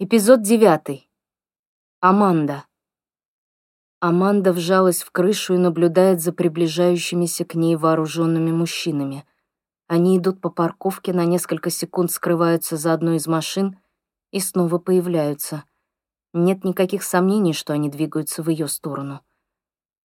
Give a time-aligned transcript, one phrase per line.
[0.00, 1.10] Эпизод девятый.
[1.98, 2.66] Аманда.
[3.98, 9.26] Аманда вжалась в крышу и наблюдает за приближающимися к ней вооруженными мужчинами.
[9.88, 13.76] Они идут по парковке, на несколько секунд скрываются за одной из машин
[14.30, 15.64] и снова появляются.
[16.32, 19.22] Нет никаких сомнений, что они двигаются в ее сторону.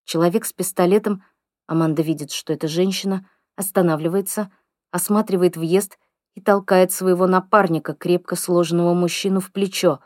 [0.05, 1.23] Человек с пистолетом,
[1.67, 4.51] Аманда видит, что это женщина, останавливается,
[4.89, 5.99] осматривает въезд
[6.35, 9.99] и толкает своего напарника, крепко сложенного мужчину, в плечо.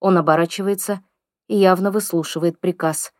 [0.00, 1.00] Он оборачивается
[1.48, 3.12] и явно выслушивает приказ.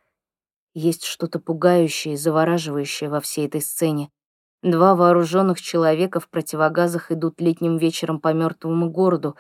[0.75, 4.11] Есть что-то пугающее и завораживающее во всей этой сцене.
[4.63, 9.37] Два вооруженных человека в противогазах идут летним вечером по мертвому городу.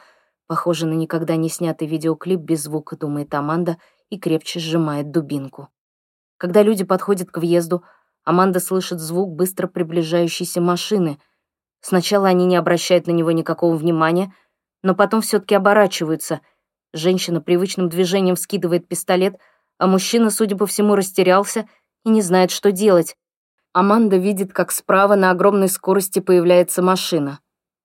[0.47, 3.78] Похоже на никогда не снятый видеоклип без звука, думает Аманда
[4.09, 5.69] и крепче сжимает дубинку.
[6.38, 7.83] Когда люди подходят к въезду,
[8.25, 11.19] Аманда слышит звук быстро приближающейся машины—
[11.80, 14.33] Сначала они не обращают на него никакого внимания,
[14.83, 16.41] но потом все таки оборачиваются.
[16.93, 19.37] Женщина привычным движением вскидывает пистолет,
[19.79, 21.69] а мужчина, судя по всему, растерялся
[22.05, 23.17] и не знает, что делать.
[23.73, 27.41] Аманда видит, как справа на огромной скорости появляется машина.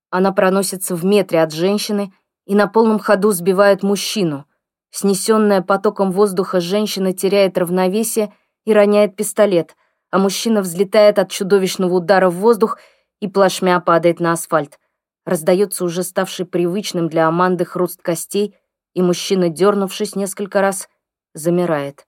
[0.10, 2.14] Она проносится в метре от женщины
[2.46, 4.46] и на полном ходу сбивает мужчину.
[4.90, 8.34] Снесенная потоком воздуха женщина теряет равновесие
[8.66, 9.76] и роняет пистолет,
[10.12, 12.78] а мужчина взлетает от чудовищного удара в воздух
[13.22, 14.80] и плашмя падает на асфальт.
[15.26, 18.58] Раздается уже ставший привычным для Аманды хруст костей,
[18.94, 20.90] и мужчина, дернувшись несколько раз,
[21.34, 22.08] замирает.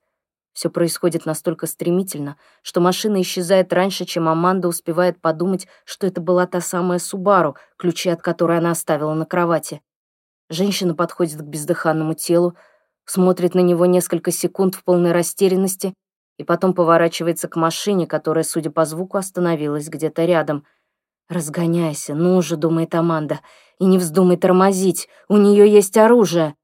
[0.51, 6.45] Все происходит настолько стремительно, что машина исчезает раньше, чем Аманда успевает подумать, что это была
[6.45, 9.81] та самая Субару, ключи от которой она оставила на кровати.
[10.49, 12.55] Женщина подходит к бездыханному телу,
[13.05, 15.93] смотрит на него несколько секунд в полной растерянности
[16.37, 20.65] и потом поворачивается к машине, которая, судя по звуку, остановилась где-то рядом—
[21.29, 23.39] «Разгоняйся, ну же»,— думает Аманда,—
[23.79, 26.55] «и не вздумай тормозить, у нее есть оружие».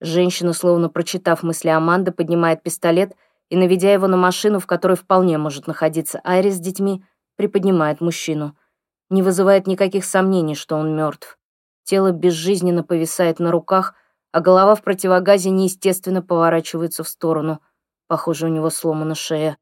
[0.00, 3.14] Женщина, словно прочитав мысли Аманды, поднимает пистолет
[3.48, 7.04] и, наведя его на машину, в которой вполне может находиться Айрис с детьми,
[7.36, 8.56] приподнимает мужчину.
[9.10, 11.38] Не вызывает никаких сомнений, что он мертв.
[11.84, 13.94] Тело безжизненно повисает на руках,
[14.32, 17.60] а голова в противогазе неестественно поворачивается в сторону.
[18.08, 19.56] Похоже, у него сломана шея.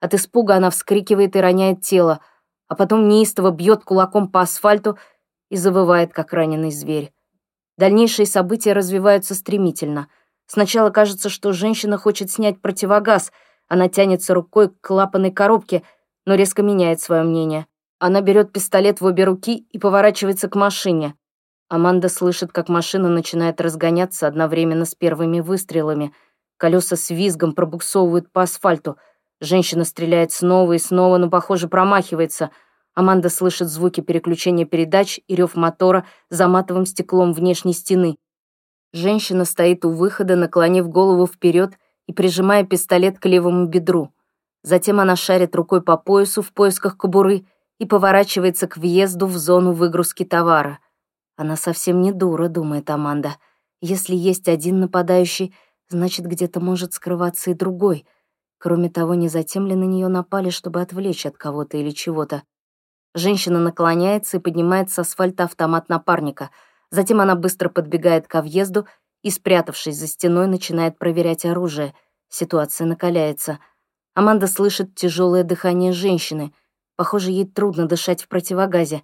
[0.00, 2.20] От испуга она вскрикивает и роняет тело—
[2.72, 4.96] а потом неистово бьет кулаком по асфальту
[5.50, 7.12] и завывает, как раненый зверь.
[7.76, 10.08] Дальнейшие события развиваются стремительно.
[10.46, 13.30] Сначала кажется, что женщина хочет снять противогаз,
[13.68, 15.82] она тянется рукой к клапанной коробке,
[16.24, 17.66] но резко меняет свое мнение.
[17.98, 21.14] Она берет пистолет в обе руки и поворачивается к машине.
[21.68, 26.14] Аманда слышит, как машина начинает разгоняться одновременно с первыми выстрелами.
[26.56, 28.96] Колеса с визгом пробуксовывают по асфальту—
[29.42, 32.52] Женщина стреляет снова и снова, но, похоже, промахивается.
[32.94, 38.18] Аманда слышит звуки переключения передач и рев мотора за матовым стеклом внешней стены.
[38.92, 41.72] Женщина стоит у выхода, наклонив голову вперед
[42.06, 44.14] и прижимая пистолет к левому бедру.
[44.62, 47.44] Затем она шарит рукой по поясу в поисках кобуры
[47.80, 50.78] и поворачивается к въезду в зону выгрузки товара.
[51.36, 53.34] Она совсем не дура, думает Аманда.
[53.80, 55.52] Если есть один нападающий,
[55.88, 58.06] значит, где-то может скрываться и другой—
[58.62, 62.44] Кроме того, не затем ли на нее напали, чтобы отвлечь от кого-то или чего-то?
[63.12, 66.50] Женщина наклоняется и поднимает с асфальта автомат напарника.
[66.92, 68.86] Затем она быстро подбегает ко въезду
[69.22, 71.92] и, спрятавшись за стеной, начинает проверять оружие.
[72.28, 73.58] Ситуация накаляется.
[74.14, 76.54] Аманда слышит тяжелое дыхание женщины.
[76.94, 79.02] Похоже, ей трудно дышать в противогазе.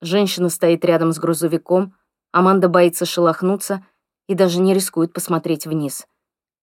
[0.00, 1.96] Женщина стоит рядом с грузовиком.
[2.30, 3.84] Аманда боится шелохнуться
[4.28, 6.06] и даже не рискует посмотреть вниз.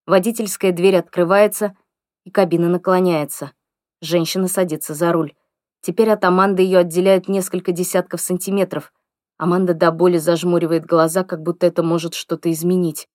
[0.07, 1.75] Водительская дверь открывается—
[2.29, 3.53] и кабина наклоняется.
[4.01, 5.33] Женщина садится за руль.
[5.81, 8.93] Теперь от Аманды ее отделяют несколько десятков сантиметров.
[9.39, 13.09] Аманда до боли зажмуривает глаза, как будто это может что-то изменить.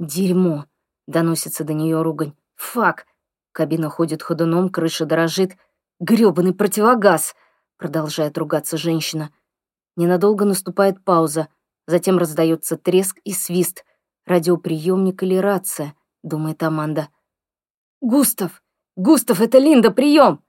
[0.00, 0.64] «Дерьмо!»—
[1.06, 2.34] доносится до нее ругань.
[2.56, 3.06] «Фак!»
[3.52, 5.56] Кабина ходит ходуном, крыша дрожит.
[6.00, 7.36] «Грёбаный противогаз!»—
[7.76, 9.30] продолжает ругаться женщина.
[9.96, 11.48] Ненадолго наступает пауза.
[11.86, 13.84] Затем раздается треск и свист.
[14.26, 17.08] «Радиоприемник или рация?»— думает Аманда.
[18.00, 18.62] «Густав!
[18.96, 20.42] Густав, это Линда, прием!»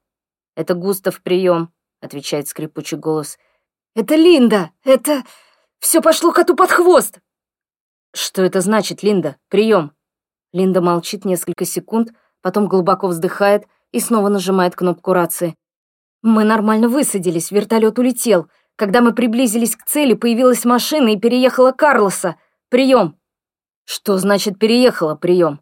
[0.56, 3.38] «Это Густав, прием»,— отвечает скрипучий голос.
[3.96, 4.72] «Это Линда!
[4.84, 5.24] Это...
[5.80, 7.19] Все пошло коту под хвост!»
[8.13, 9.38] «Что это значит, Линда?
[9.50, 9.94] Прием!»
[10.51, 12.10] Линда молчит несколько секунд,
[12.42, 15.56] потом глубоко вздыхает и снова нажимает кнопку рации.
[16.22, 18.48] «Мы нормально высадились, вертолет улетел.
[18.75, 22.36] Когда мы приблизились к цели, появилась машина и переехала Карлоса.
[22.69, 23.18] Прием!»
[23.86, 25.16] «Что значит переехала?
[25.16, 25.62] Прием?»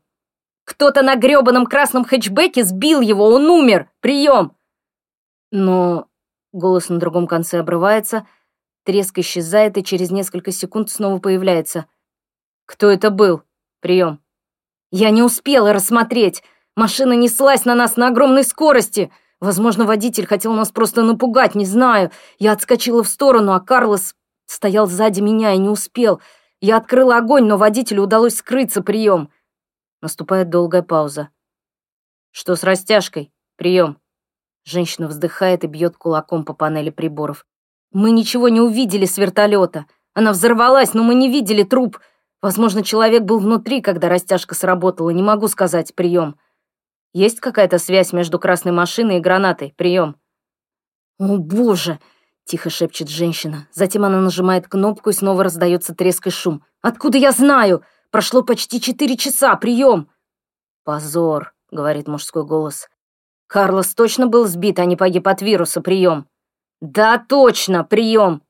[0.67, 3.89] Кто-то на грёбаном красном хэтчбеке сбил его, он умер!
[4.01, 4.51] Прием!»
[5.49, 6.07] Но
[6.51, 8.27] голос на другом конце обрывается,
[8.83, 11.85] треск исчезает и через несколько секунд снова появляется.
[12.65, 13.43] «Кто это был?
[13.79, 14.19] Прием!»
[14.91, 16.43] «Я не успела рассмотреть!
[16.75, 19.09] Машина неслась на нас на огромной скорости!»
[19.39, 22.09] Возможно, водитель хотел нас просто напугать, не знаю.
[22.39, 24.15] Я отскочила в сторону, а Карлос
[24.47, 26.19] стоял сзади меня и не успел.
[26.59, 29.29] Я открыла огонь, но водителю удалось скрыться, прием.
[30.07, 31.27] Наступает долгая пауза.
[32.31, 33.29] Что с растяжкой?
[33.57, 33.99] Прием.
[34.63, 37.45] Женщина вздыхает и бьет кулаком по панели приборов.
[37.91, 39.85] Мы ничего не увидели с вертолета.
[40.13, 41.99] Она взорвалась, но мы не видели труп.
[42.41, 45.09] Возможно, человек был внутри, когда растяжка сработала.
[45.09, 45.93] Не могу сказать.
[45.93, 46.37] Прием.
[47.11, 49.73] Есть какая-то связь между красной машиной и гранатой?
[49.75, 50.15] Прием.
[51.19, 51.99] О, боже!
[52.45, 53.67] Тихо шепчет женщина.
[53.73, 56.63] Затем она нажимает кнопку, и снова раздается треск и шум.
[56.81, 57.83] «Откуда я знаю?
[58.11, 59.55] Прошло почти четыре часа.
[59.55, 60.09] Прием!»
[60.83, 62.87] «Позор»,— говорит мужской голос.
[63.47, 65.81] «Карлос точно был сбит, а не погиб от вируса.
[65.81, 66.27] Прием!»
[66.81, 67.83] «Да, точно!
[67.83, 68.41] Прием!»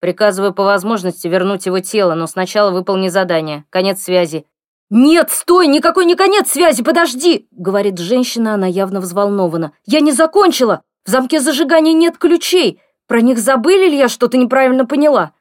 [0.00, 3.64] «Приказываю по возможности вернуть его тело, но сначала выполни задание.
[3.70, 4.46] Конец связи.
[4.90, 9.72] «Нет, стой, никакой не конец связи, подожди!»— говорит женщина, она явно взволнована.
[9.86, 10.82] «Я не закончила!
[11.04, 12.80] В замке зажигания нет ключей!
[13.06, 15.32] Про них забыли ли я что-то неправильно поняла?»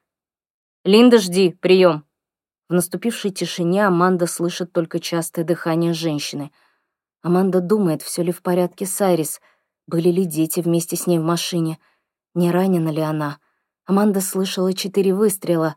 [0.85, 2.05] «Линда, жди, прием!»
[2.73, 6.51] В наступившей тишине Аманда слышит только частое дыхание женщины.
[7.21, 9.41] Аманда думает, все ли в порядке с Айрис,
[9.85, 11.77] были ли дети вместе с ней в машине,
[12.33, 13.37] не ранена ли она.
[13.85, 15.75] Аманда слышала четыре выстрела.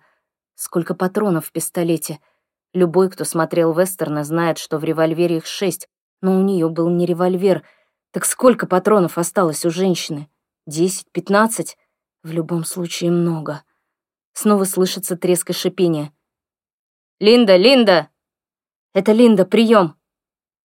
[0.54, 2.19] Сколько патронов в пистолете—
[2.72, 5.90] Любой, кто смотрел вестерны, знает, что в револьвере их шесть,
[6.22, 7.62] но у нее был не револьвер.
[8.10, 10.31] Так сколько патронов осталось у женщины?
[10.66, 11.76] Десять, пятнадцать?
[12.22, 13.64] В любом случае много.
[14.32, 16.10] Снова слышится треск и шипение.
[17.20, 18.08] «Линда, Линда!»
[18.94, 19.96] «Это Линда, прием!»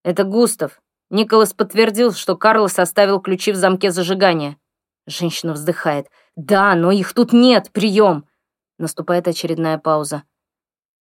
[0.03, 0.81] «Это Густав.
[1.09, 4.57] Николас подтвердил, что Карлос оставил ключи в замке зажигания».
[5.07, 6.07] Женщина вздыхает.
[6.35, 8.25] «Да, но их тут нет, прием!»
[8.77, 10.23] Наступает очередная пауза.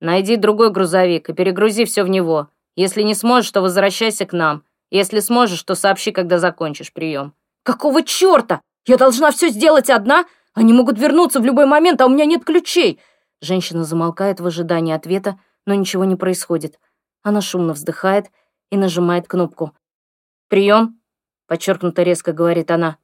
[0.00, 2.48] Найди другой грузовик и перегрузи все в него.
[2.74, 4.64] Если не сможешь, то возвращайся к нам.
[4.90, 7.34] Если сможешь, то сообщи, когда закончишь прием.
[7.62, 8.62] Какого черта?
[8.86, 10.24] Я должна все сделать одна?
[10.54, 12.98] Они могут вернуться в любой момент, а у меня нет ключей.
[13.40, 16.78] Женщина замолкает в ожидании ответа, но ничего не происходит.
[17.22, 18.26] Она шумно вздыхает
[18.70, 19.72] и нажимает кнопку.
[20.48, 21.00] «Прием»,—
[21.46, 22.98] подчеркнуто резко говорит она.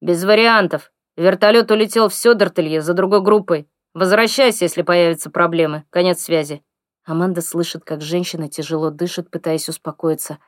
[0.00, 0.92] «Без вариантов.
[1.16, 3.68] Вертолет улетел в Сёдертелье за другой группой.
[3.94, 5.84] Возвращайся, если появятся проблемы.
[5.90, 6.62] Конец связи».
[7.04, 10.38] Аманда слышит, как женщина тяжело дышит, пытаясь успокоиться.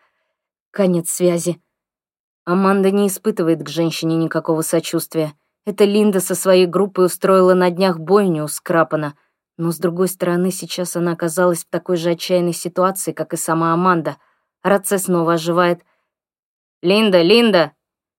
[0.71, 1.61] Конец связи.
[2.45, 5.33] Аманда не испытывает к женщине никакого сочувствия.
[5.67, 9.15] Это Линда со своей группой устроила на днях бойню у Скрапана.
[9.57, 13.75] Но, с другой стороны, сейчас она оказалась в такой же отчаянной ситуации, как и сама
[13.75, 14.17] Аманда.
[14.63, 15.85] Раце снова оживает.
[16.83, 17.73] «Линда, Линда!»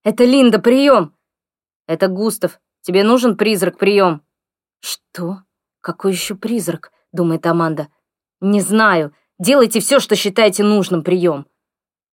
[0.03, 1.15] «Это Линда, прием!»
[1.87, 2.59] «Это Густав.
[2.81, 4.23] Тебе нужен призрак, прием!»
[4.79, 5.43] «Что?
[5.81, 7.89] Какой еще призрак?»— думает Аманда.
[8.39, 9.13] «Не знаю.
[9.37, 11.47] Делайте все, что считаете нужным, прием».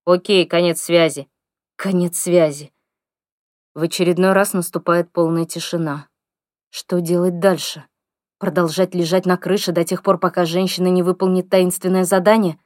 [0.04, 1.28] «Окей, конец связи».
[1.76, 2.72] «Конец связи».
[3.78, 6.08] В очередной раз наступает полная тишина.
[6.68, 7.84] Что делать дальше?
[8.40, 12.58] Продолжать лежать на крыше до тех пор, пока женщина не выполнит таинственное задание?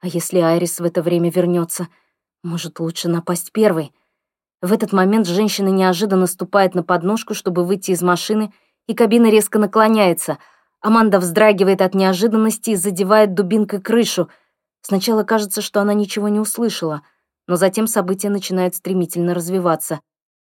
[0.00, 1.88] А если Айрис в это время вернется?
[2.44, 3.92] Может, лучше напасть первой?
[4.62, 8.54] В этот момент женщина неожиданно ступает на подножку, чтобы выйти из машины
[8.86, 10.38] и кабина резко наклоняется.
[10.80, 14.28] Аманда вздрагивает от неожиданности и задевает дубинкой крышу.
[14.82, 17.02] Сначала кажется, что она ничего не услышала,
[17.48, 19.98] но затем события начинают стремительно развиваться.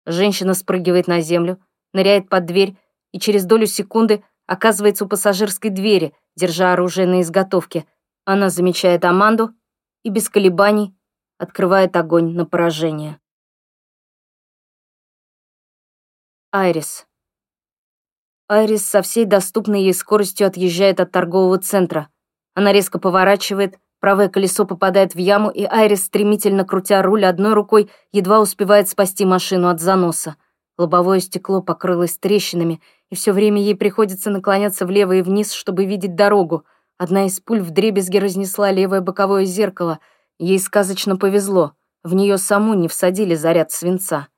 [0.06, 1.60] Женщина спрыгивает на землю,
[1.92, 2.76] ныряет под дверь
[3.12, 7.86] и через долю секунды оказывается у пассажирской двери, держа оружие на изготовке.
[8.24, 9.54] Она замечает Аманду
[10.02, 10.94] и без колебаний
[11.38, 13.18] открывает огонь на поражение.
[16.52, 17.06] Айрис.
[18.48, 22.10] Айрис со всей доступной ей скоростью отъезжает от торгового центра.
[22.54, 27.90] Она резко поворачивает, правое колесо попадает в яму, и Айрис, стремительно крутя руль одной рукой,
[28.12, 30.36] едва успевает спасти машину от заноса.
[30.76, 36.16] Лобовое стекло покрылось трещинами, и все время ей приходится наклоняться влево и вниз, чтобы видеть
[36.16, 36.66] дорогу.
[36.98, 40.00] Одна из пуль вдребезги разнесла левое боковое зеркало.
[40.38, 41.72] Ей сказочно повезло.
[42.02, 44.28] В нее саму не всадили заряд свинца.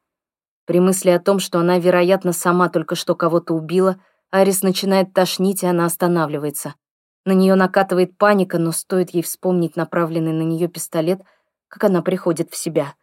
[0.64, 3.96] При мысли о том, что она, вероятно, сама только что кого-то убила,
[4.30, 6.76] Арис начинает тошнить, и она останавливается.
[7.26, 11.20] На нее накатывает паника, но стоит ей вспомнить направленный на нее пистолет,
[11.66, 12.94] как она приходит в себя.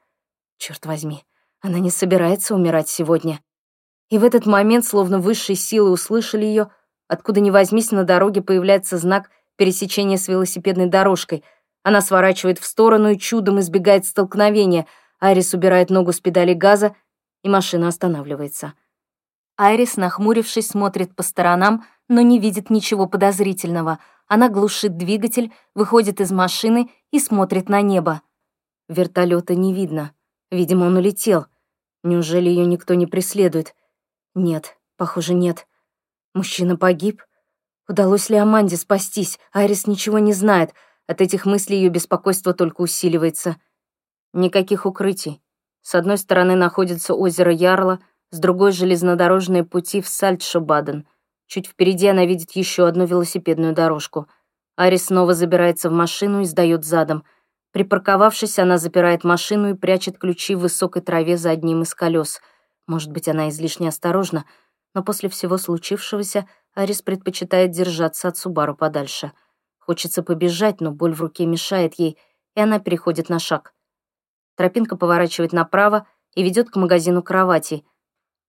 [0.57, 1.25] Черт возьми,
[1.61, 3.41] она не собирается умирать сегодня.
[4.09, 6.71] И в этот момент, словно высшие силы услышали ее,
[7.09, 11.43] откуда ни возьмись на дороге появляется знак пересечения с велосипедной дорожкой.
[11.83, 14.87] Она сворачивает в сторону и чудом избегает столкновения.
[15.19, 16.95] Арис убирает ногу с педали газа
[17.43, 18.73] и машина останавливается.
[19.57, 23.99] Айрис, нахмурившись, смотрит по сторонам, но не видит ничего подозрительного.
[24.27, 28.21] Она глушит двигатель, выходит из машины и смотрит на небо.
[28.87, 30.13] Вертолета не видно.
[30.51, 31.47] Видимо, он улетел.
[32.03, 33.73] Неужели ее никто не преследует?
[34.35, 35.67] Нет, похоже, нет.
[36.33, 37.23] Мужчина погиб.
[37.87, 39.39] Удалось ли Аманде спастись?
[39.51, 40.73] Айрис ничего не знает.
[41.07, 43.57] От этих мыслей ее беспокойство только усиливается.
[44.33, 45.41] Никаких укрытий.
[45.81, 47.99] С одной стороны находится озеро Ярла,
[48.31, 51.05] с другой— железнодорожные пути в Сальтшобаден.
[51.47, 54.27] Чуть впереди она видит еще одну велосипедную дорожку.
[54.75, 57.23] Арис снова забирается в машину и сдает задом.
[57.71, 62.41] Припарковавшись, она запирает машину и прячет ключи в высокой траве за одним из колес.
[62.87, 64.45] Может быть, она излишне осторожна,
[64.93, 69.31] но после всего случившегося Арис предпочитает держаться от Субару подальше.
[69.79, 72.17] Хочется побежать, но боль в руке мешает ей,
[72.55, 73.73] и она переходит на шаг.
[74.55, 77.85] Тропинка поворачивает направо и ведет к магазину кроватей.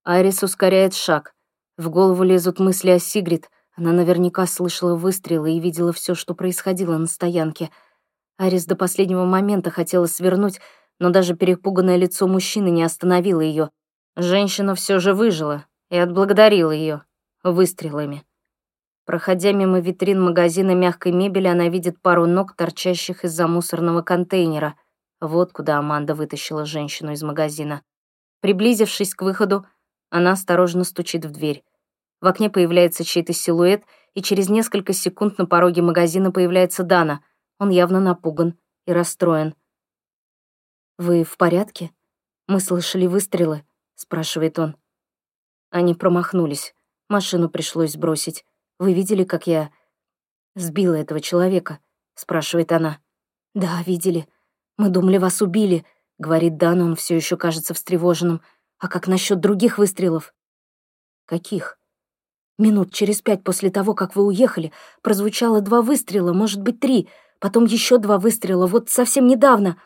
[0.05, 1.35] Айрис ускоряет шаг.
[1.77, 3.51] В голову лезут мысли о Сигрид.
[3.75, 7.71] Она наверняка слышала выстрелы и видела все, что происходило на стоянке.
[8.39, 10.61] Айрис до последнего момента хотела свернуть,
[11.01, 13.71] но даже перепуганное лицо мужчины не остановило ее.
[14.15, 17.03] Женщина все же выжила и отблагодарила ее
[17.43, 18.25] выстрелами.
[19.05, 24.77] Проходя мимо витрин магазина мягкой мебели, она видит пару ног, торчащих из-за мусорного контейнера.
[25.21, 27.83] Вот куда Аманда вытащила женщину из магазина.
[28.41, 29.67] Приблизившись к выходу,
[30.15, 31.65] она осторожно стучит в дверь.
[32.21, 33.83] В окне появляется чей-то силуэт,
[34.15, 37.21] и через несколько секунд на пороге магазина появляется Дана.
[37.59, 38.57] Он явно напуган
[38.87, 39.57] и расстроен.
[40.99, 41.91] «Вы в порядке?
[42.47, 43.65] Мы слышали выстрелы?»—
[43.97, 44.77] спрашивает он.
[45.71, 46.77] Они промахнулись.
[47.09, 48.45] Машину пришлось сбросить.
[48.79, 49.73] Вы видели, как я
[50.55, 51.81] сбила этого человека?»—
[52.15, 53.01] спрашивает она.
[53.53, 54.29] «Да, видели.
[54.79, 55.85] Мы думали, вас убили»,—
[56.19, 58.43] говорит Дан, он все еще кажется встревоженным.
[58.79, 60.35] «А как насчет других выстрелов?»
[61.27, 61.79] «Каких?»
[62.59, 67.09] «Минут через пять после того, как вы уехали, прозвучало два выстрела, может быть, три,
[67.41, 69.77] потом еще два выстрела, вот совсем недавно».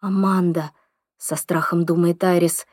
[0.00, 0.70] «Аманда»,—
[1.16, 2.66] со страхом думает Айрис.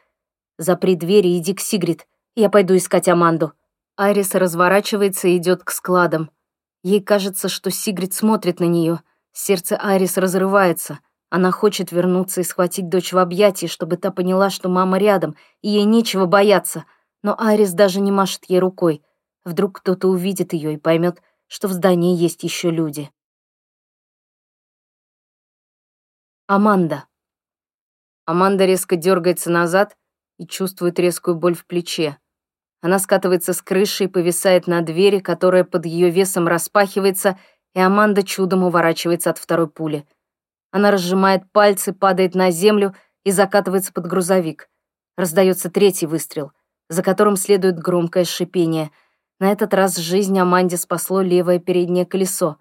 [0.58, 2.08] «Запри дверь и иди к Сигрид.
[2.36, 3.54] Я пойду искать Аманду».
[3.98, 6.30] Айрис разворачивается и идет к складам.
[6.84, 9.02] Ей кажется, что Сигрид смотрит на нее.
[9.34, 11.00] Сердце Айрис разрывается.
[11.30, 15.70] Она хочет вернуться и схватить дочь в объятия, чтобы та поняла, что мама рядом, и
[15.70, 16.86] ей нечего бояться.
[17.22, 19.04] Но Айрис даже не машет ей рукой.
[19.44, 23.12] Вдруг кто-то увидит ее и поймет, что в здании есть еще люди.
[26.48, 27.06] Аманда.
[28.26, 29.98] Аманда резко дергается назад
[30.38, 32.18] и чувствует резкую боль в плече.
[32.82, 37.38] Она скатывается с крыши и повисает на двери, которая под ее весом распахивается,
[37.74, 40.08] и Аманда чудом уворачивается от второй пули—
[40.78, 44.70] она разжимает пальцы, падает на землю и закатывается под грузовик.
[45.18, 46.52] Раздается третий выстрел,
[46.88, 48.92] за которым следует громкое шипение.
[49.40, 52.58] На этот раз жизнь Аманде спасло левое переднее колесо.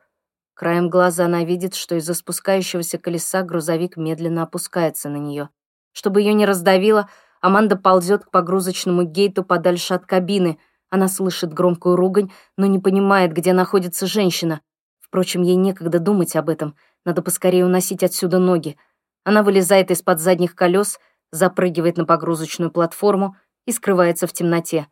[0.54, 5.50] Краем глаза она видит, что из-за спускающегося колеса грузовик медленно опускается на нее.
[5.92, 7.11] Чтобы ее не раздавило,
[7.42, 10.58] Аманда ползет к погрузочному гейту подальше от кабины.
[10.88, 14.62] Она слышит громкую ругань, но не понимает, где находится женщина.
[15.00, 16.75] Впрочем, ей некогда думать об этом—
[17.06, 18.76] надо поскорее уносить отсюда ноги.
[19.25, 20.98] Она вылезает из-под задних колес,
[21.30, 24.88] запрыгивает на погрузочную платформу и скрывается в темноте.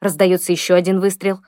[0.00, 1.40] Раздается еще один выстрел.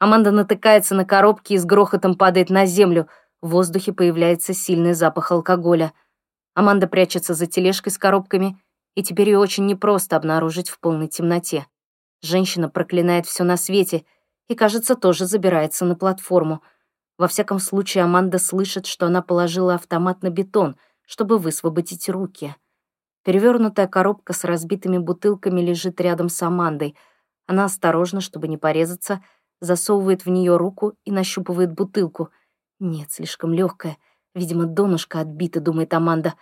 [0.00, 3.08] Аманда натыкается на коробки и с грохотом падает на землю.
[3.40, 5.92] В воздухе появляется сильный запах алкоголя.
[6.54, 8.60] Аманда прячется за тележкой с коробками,
[8.96, 11.66] и теперь ее очень непросто обнаружить в полной темноте.
[12.22, 14.04] Женщина проклинает все на свете
[14.48, 16.60] и, кажется, тоже забирается на платформу—
[17.20, 22.56] во всяком случае, Аманда слышит, что она положила автомат на бетон, чтобы высвободить руки.
[23.24, 26.96] Перевернутая коробка с разбитыми бутылками лежит рядом с Амандой.
[27.46, 29.22] Она осторожно, чтобы не порезаться,
[29.60, 32.30] засовывает в нее руку и нащупывает бутылку.
[32.78, 33.98] Нет, слишком легкая.
[34.34, 36.36] Видимо, донышко отбито, думает Аманда.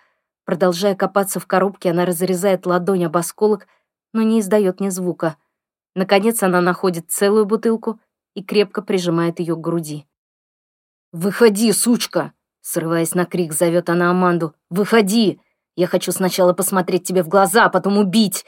[0.44, 3.66] Продолжая копаться в коробке, она разрезает ладонь об осколок,
[4.12, 5.38] но не издает ни звука.
[5.96, 7.98] Наконец она находит целую бутылку
[8.34, 10.07] и крепко прижимает ее к груди.
[11.12, 14.54] «Выходи, сучка!» Срываясь на крик, зовет она Аманду.
[14.68, 15.40] «Выходи!
[15.74, 18.44] Я хочу сначала посмотреть тебе в глаза, а потом убить!»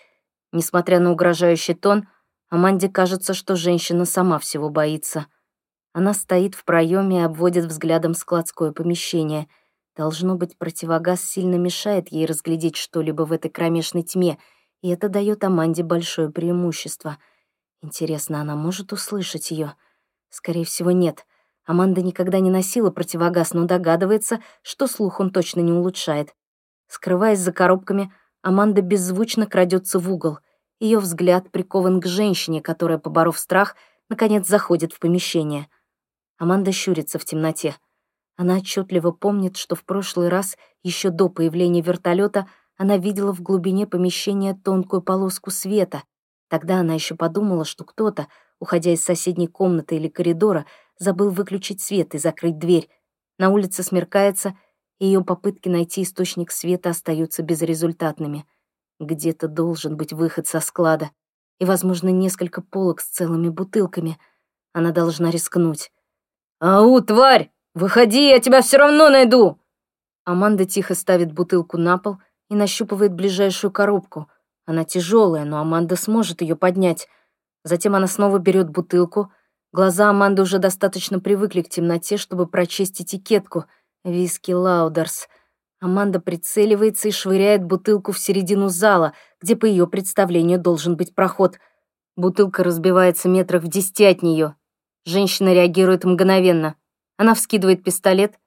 [0.52, 2.06] Несмотря на угрожающий тон,
[2.50, 5.26] Аманде кажется, что женщина сама всего боится.
[5.92, 9.48] Она стоит в проеме и обводит взглядом складское помещение.
[9.96, 14.38] Должно быть, противогаз сильно мешает ей разглядеть что-либо в этой кромешной тьме,
[14.82, 17.18] и это дает Аманде большое преимущество.
[17.82, 19.74] Интересно, она может услышать ее?
[20.28, 21.24] Скорее всего, нет.
[21.70, 26.34] Аманда никогда не носила противогаз, но догадывается, что слух он точно не улучшает.
[26.88, 28.12] Скрываясь за коробками,
[28.42, 30.40] Аманда беззвучно крадется в угол.
[30.80, 33.76] Ее взгляд прикован к женщине, которая, поборов страх,
[34.08, 35.68] наконец заходит в помещение.
[36.38, 37.76] Аманда щурится в темноте.
[38.36, 42.48] Она отчетливо помнит, что в прошлый раз, еще до появления вертолета,
[42.78, 46.02] она видела в глубине помещения тонкую полоску света.
[46.48, 48.26] Тогда она еще подумала, что кто-то,
[48.58, 50.66] уходя из соседней комнаты или коридора,
[51.00, 52.88] забыл выключить свет и закрыть дверь.
[53.36, 54.56] На улице смеркается,
[55.00, 58.46] и ее попытки найти источник света остаются безрезультатными.
[59.00, 61.10] Где-то должен быть выход со склада.
[61.58, 64.16] И, возможно, несколько полок с целыми бутылками.
[64.72, 65.90] Она должна рискнуть.
[66.60, 67.50] «Ау, тварь!
[67.74, 69.58] Выходи, я тебя все равно найду!»
[70.24, 72.18] Аманда тихо ставит бутылку на пол—
[72.50, 74.28] и нащупывает ближайшую коробку.
[74.66, 77.08] Она тяжелая, но Аманда сможет ее поднять.
[77.64, 79.32] Затем она снова берет бутылку.
[79.72, 83.66] Глаза Аманды уже достаточно привыкли к темноте, чтобы прочесть этикетку.
[84.02, 85.28] Виски Лаудерс.
[85.80, 91.58] Аманда прицеливается и швыряет бутылку в середину зала, где, по ее представлению, должен быть проход.
[92.16, 94.56] Бутылка разбивается метрах в десяти от нее.
[95.06, 96.74] Женщина реагирует мгновенно.
[97.16, 98.38] Она вскидывает пистолет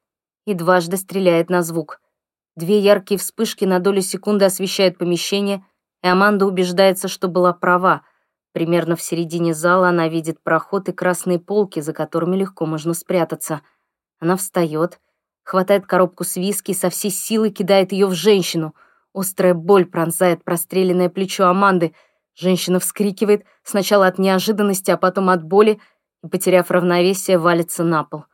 [0.46, 2.02] и дважды стреляет на звук.
[2.56, 5.66] Две яркие вспышки на долю секунды освещают помещение,
[6.04, 8.04] и Аманда убеждается, что была права.
[8.54, 13.62] Примерно в середине зала она видит проход и красные полки, за которыми легко можно спрятаться.
[14.20, 15.00] Она встает,
[15.44, 18.74] хватает коробку с виски и со всей силы кидает ее в женщину.
[19.14, 21.94] Острая боль пронзает простреленное плечо Аманды.
[22.36, 25.80] Женщина вскрикивает, сначала от неожиданности, а потом от боли,
[26.24, 28.26] и, потеряв равновесие, валится на пол.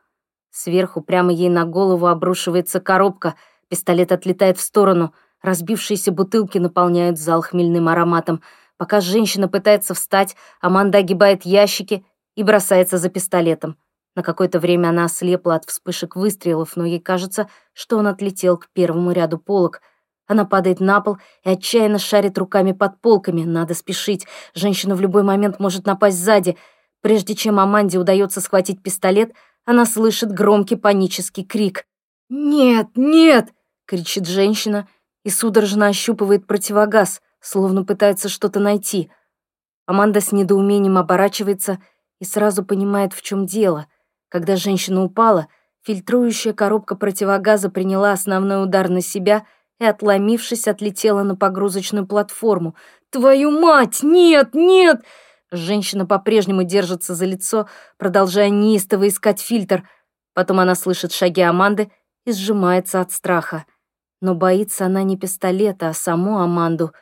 [0.50, 3.34] Сверху прямо ей на голову обрушивается коробка—
[3.70, 5.14] Пистолет отлетает в сторону.
[5.42, 8.42] Разбившиеся бутылки наполняют зал хмельным ароматом.
[8.80, 12.02] Пока женщина пытается встать, Аманда огибает ящики
[12.34, 13.76] и бросается за пистолетом.
[14.16, 18.70] На какое-то время она ослепла от вспышек выстрелов, но ей кажется, что он отлетел к
[18.72, 19.82] первому ряду полок.
[20.26, 23.42] Она падает на пол и отчаянно шарит руками под полками.
[23.42, 24.26] Надо спешить.
[24.54, 26.56] Женщина в любой момент может напасть сзади.
[27.02, 29.32] Прежде чем Аманде удается схватить пистолет,
[29.66, 31.84] она слышит громкий панический крик.
[32.30, 33.50] «Нет, нет!»
[33.84, 34.88] кричит женщина
[35.22, 39.10] и судорожно ощупывает противогаз, словно пытается что-то найти.
[39.86, 41.78] Аманда с недоумением оборачивается
[42.20, 43.86] и сразу понимает, в чем дело.
[44.28, 45.48] Когда женщина упала,
[45.82, 49.44] фильтрующая коробка противогаза приняла основной удар на себя
[49.80, 52.76] и, отломившись, отлетела на погрузочную платформу.
[53.10, 54.02] «Твою мать!
[54.02, 55.00] Нет, нет!»
[55.50, 57.66] Женщина по-прежнему держится за лицо,
[57.98, 59.88] продолжая неистово искать фильтр.
[60.32, 61.90] Потом она слышит шаги Аманды
[62.24, 63.64] и сжимается от страха.
[64.20, 66.92] Но боится она не пистолета, а саму Аманду.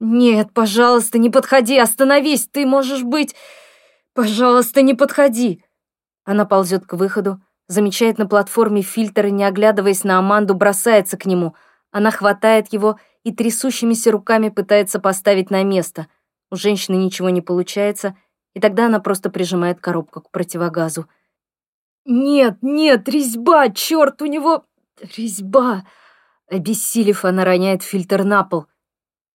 [0.00, 3.34] «Нет, пожалуйста, не подходи, остановись, ты можешь быть...
[4.14, 5.64] Пожалуйста, не подходи!»
[6.24, 11.26] Она ползет к выходу, замечает на платформе фильтр и, не оглядываясь на Аманду, бросается к
[11.26, 11.54] нему.
[11.90, 16.06] Она хватает его и трясущимися руками пытается поставить на место.
[16.50, 18.16] У женщины ничего не получается,
[18.54, 21.08] и тогда она просто прижимает коробку к противогазу.
[22.04, 24.64] «Нет, нет, резьба, черт, у него...
[25.16, 25.84] резьба!»
[26.50, 28.66] Обессилев, она роняет фильтр на пол.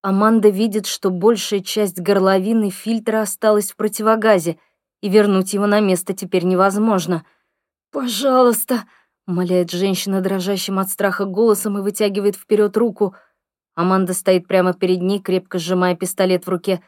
[0.03, 4.59] Аманда видит, что большая часть горловины фильтра осталась в противогазе,
[5.01, 7.25] и вернуть его на место теперь невозможно.
[7.91, 8.83] «Пожалуйста!»—
[9.27, 13.15] умоляет женщина дрожащим от страха голосом и вытягивает вперед руку.
[13.73, 16.83] Аманда стоит прямо перед ней, крепко сжимая пистолет в руке.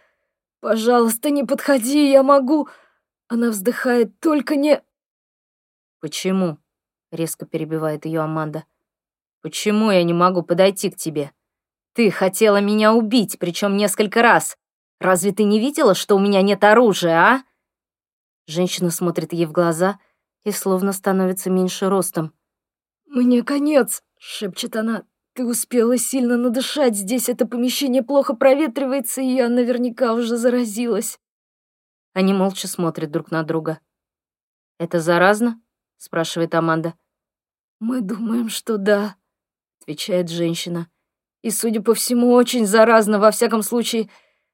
[0.59, 2.69] «Пожалуйста, не подходи, я могу!»
[3.27, 4.83] Она вздыхает, «Только не...»
[5.99, 6.59] «Почему?»—
[7.11, 8.65] резко перебивает ее Аманда.
[9.45, 11.31] Почему я не могу подойти к тебе?
[11.95, 14.57] Ты хотела меня убить, причем несколько раз.
[14.99, 17.43] Разве ты не видела, что у меня нет оружия, а?»
[18.47, 19.97] Женщина смотрит ей в глаза
[20.43, 22.33] и словно становится меньше ростом.
[23.05, 25.05] «Мне конец»,— шепчет она.
[25.33, 31.17] «Ты успела сильно надышать, здесь это помещение плохо проветривается, и я наверняка уже заразилась».
[32.13, 33.79] Они молча смотрят друг на друга.
[34.79, 35.61] «Это заразно?»—
[35.97, 36.93] спрашивает Аманда.
[37.79, 39.15] «Мы думаем, что да»,
[39.81, 40.89] отвечает женщина.
[41.45, 44.09] И, судя по всему, очень заразно, во всяком случае,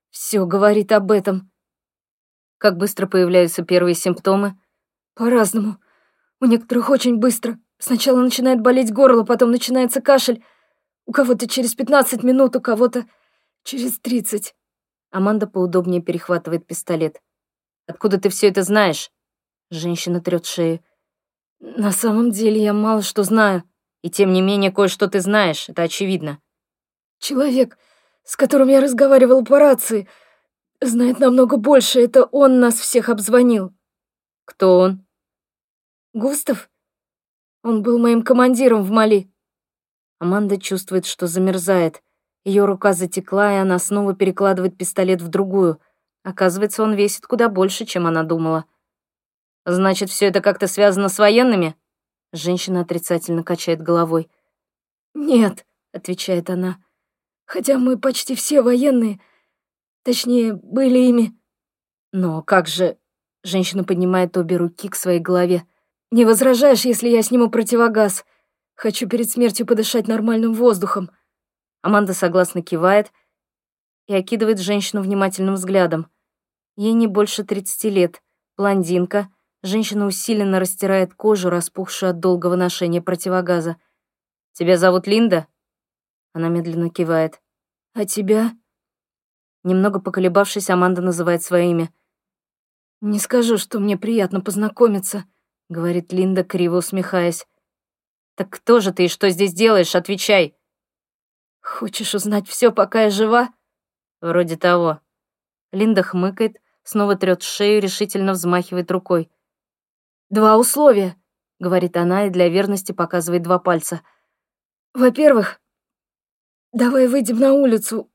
[0.10, 1.50] все говорит об этом.
[2.58, 4.60] Как быстро появляются первые симптомы?
[5.16, 5.78] По-разному.
[6.42, 7.58] У некоторых очень быстро.
[7.78, 10.44] Сначала начинает болеть горло, потом начинается кашель.
[11.06, 13.06] У кого-то через 15 минут, у кого-то
[13.64, 14.54] через 30.
[15.12, 17.22] Аманда поудобнее перехватывает пистолет.
[17.88, 19.12] «Откуда ты все это знаешь?»
[19.70, 20.84] Женщина трет шею.
[21.62, 23.64] «На самом деле я мало что знаю.
[24.02, 26.42] И тем не менее, кое-что ты знаешь, это очевидно.
[27.22, 27.78] Человек,
[28.24, 30.10] с которым я разговаривал по рации,
[30.82, 32.02] знает намного больше.
[32.02, 33.72] Это он нас всех обзвонил.
[34.44, 35.06] Кто он?
[36.14, 36.68] Густав.
[37.64, 39.32] Он был моим командиром в Мали.
[40.18, 42.02] Аманда чувствует, что замерзает.
[42.44, 45.80] Ее рука затекла, и она снова перекладывает пистолет в другую.
[46.24, 48.66] Оказывается, он весит куда больше, чем она думала.
[49.64, 51.76] Значит, все это как-то связано с военными?
[52.34, 54.28] Женщина отрицательно качает головой.
[55.14, 56.78] «Нет»,— отвечает она,—
[57.52, 59.20] «хотя мы почти все военные,
[60.04, 61.38] точнее, были ими».
[62.14, 62.98] «Но как же...»—
[63.44, 65.66] женщина поднимает обе руки к своей голове.
[66.12, 68.24] «Не возражаешь, если я сниму противогаз?
[68.76, 71.12] Хочу перед смертью подышать нормальным воздухом».
[71.82, 73.12] Аманда согласно кивает
[74.08, 76.08] и окидывает женщину внимательным взглядом.
[76.78, 78.24] Ей не больше 30 лет,
[78.56, 79.28] блондинка,
[79.62, 83.76] женщина усиленно растирает кожу, распухшую от долгого ношения противогаза.
[84.54, 85.48] «Тебя зовут Линда?»
[86.34, 87.42] Она медленно кивает.
[87.94, 88.52] «А тебя?»
[89.64, 91.94] Немного поколебавшись, Аманда называет свое имя.
[93.02, 95.26] «Не скажу, что мне приятно познакомиться»,—
[95.70, 97.48] говорит Линда, криво усмехаясь.
[98.36, 99.96] «Так кто же ты и что здесь делаешь?
[99.96, 100.56] Отвечай!»
[101.62, 103.54] «Хочешь узнать все, пока я жива?»
[104.20, 105.00] «Вроде того».
[105.72, 109.32] Линда хмыкает, снова трёт шею, решительно взмахивает рукой.
[110.30, 111.16] «Два условия»,—
[111.60, 114.02] говорит она и для верности показывает два пальца.
[114.94, 115.61] «Во-первых,
[116.72, 118.12] давай выйдем на улицу.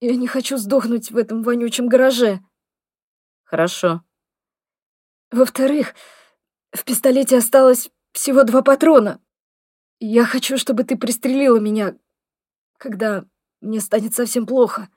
[0.00, 2.40] Я не хочу сдохнуть в этом вонючем гараже».
[3.44, 4.02] «Хорошо».
[5.30, 5.94] «Во-вторых,
[6.72, 9.20] в пистолете осталось всего два патрона.
[9.98, 11.96] Я хочу, чтобы ты пристрелила меня,
[12.78, 13.24] когда
[13.60, 14.88] мне станет совсем плохо».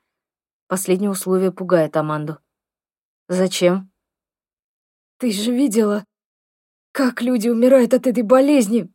[0.67, 2.39] Последнее условие пугает Аманду.
[3.27, 3.91] «Зачем?»
[5.17, 6.05] «Ты же видела,
[6.91, 8.91] как люди умирают от этой болезни.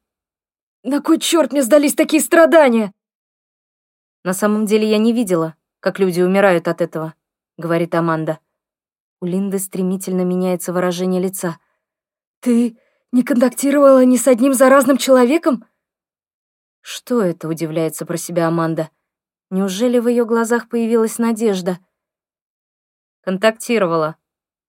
[0.82, 2.92] На кой черт мне сдались такие страдания?»
[4.28, 7.14] «На самом деле я не видела, как люди умирают от этого»,—
[7.56, 8.40] говорит Аманда.
[9.22, 11.56] У Линды стремительно меняется выражение лица.
[12.40, 12.76] «Ты
[13.10, 15.64] не контактировала ни с одним заразным человеком?»
[16.82, 18.90] «Что это?»— удивляется про себя Аманда.
[19.48, 21.78] Неужели в ее глазах появилась надежда?
[23.22, 24.16] Контактировала.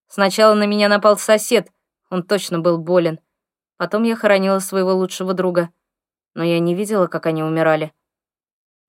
[0.08, 1.70] Сначала на меня напал сосед,
[2.10, 3.20] он точно был болен.
[3.76, 5.70] Потом я хоронила своего лучшего друга.
[6.34, 7.94] Но я не видела, как они умирали.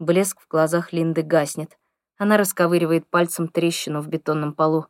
[0.01, 1.79] Блеск в глазах Линды гаснет.
[2.17, 4.87] Она расковыривает пальцем трещину в бетонном полу.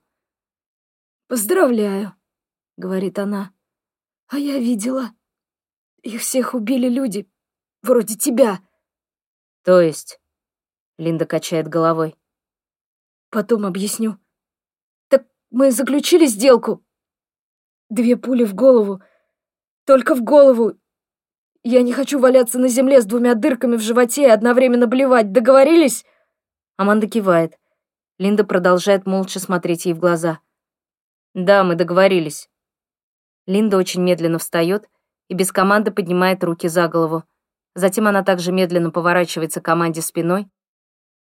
[1.27, 2.15] «Поздравляю»,—
[2.77, 3.53] говорит она.
[4.29, 5.11] «А я видела.
[6.03, 7.29] Их всех убили люди,
[7.83, 8.61] вроде тебя».
[9.65, 10.21] «То есть?»
[10.97, 12.17] Линда качает головой.
[13.31, 14.17] Потом объясню.
[15.09, 16.85] Так мы заключили сделку.
[17.89, 19.03] Две пули в голову.
[19.87, 20.79] Только в голову.
[21.63, 25.33] Я не хочу валяться на земле с двумя дырками в животе и одновременно блевать.
[25.33, 26.05] Договорились?
[26.77, 27.59] Аманда кивает.
[28.19, 30.41] Линда продолжает молча смотреть ей в глаза.
[31.35, 32.49] Да, мы договорились.
[33.47, 34.89] Линда очень медленно встает
[35.29, 37.25] и без команды поднимает руки за голову.
[37.75, 40.49] Затем она также медленно поворачивается к команде спиной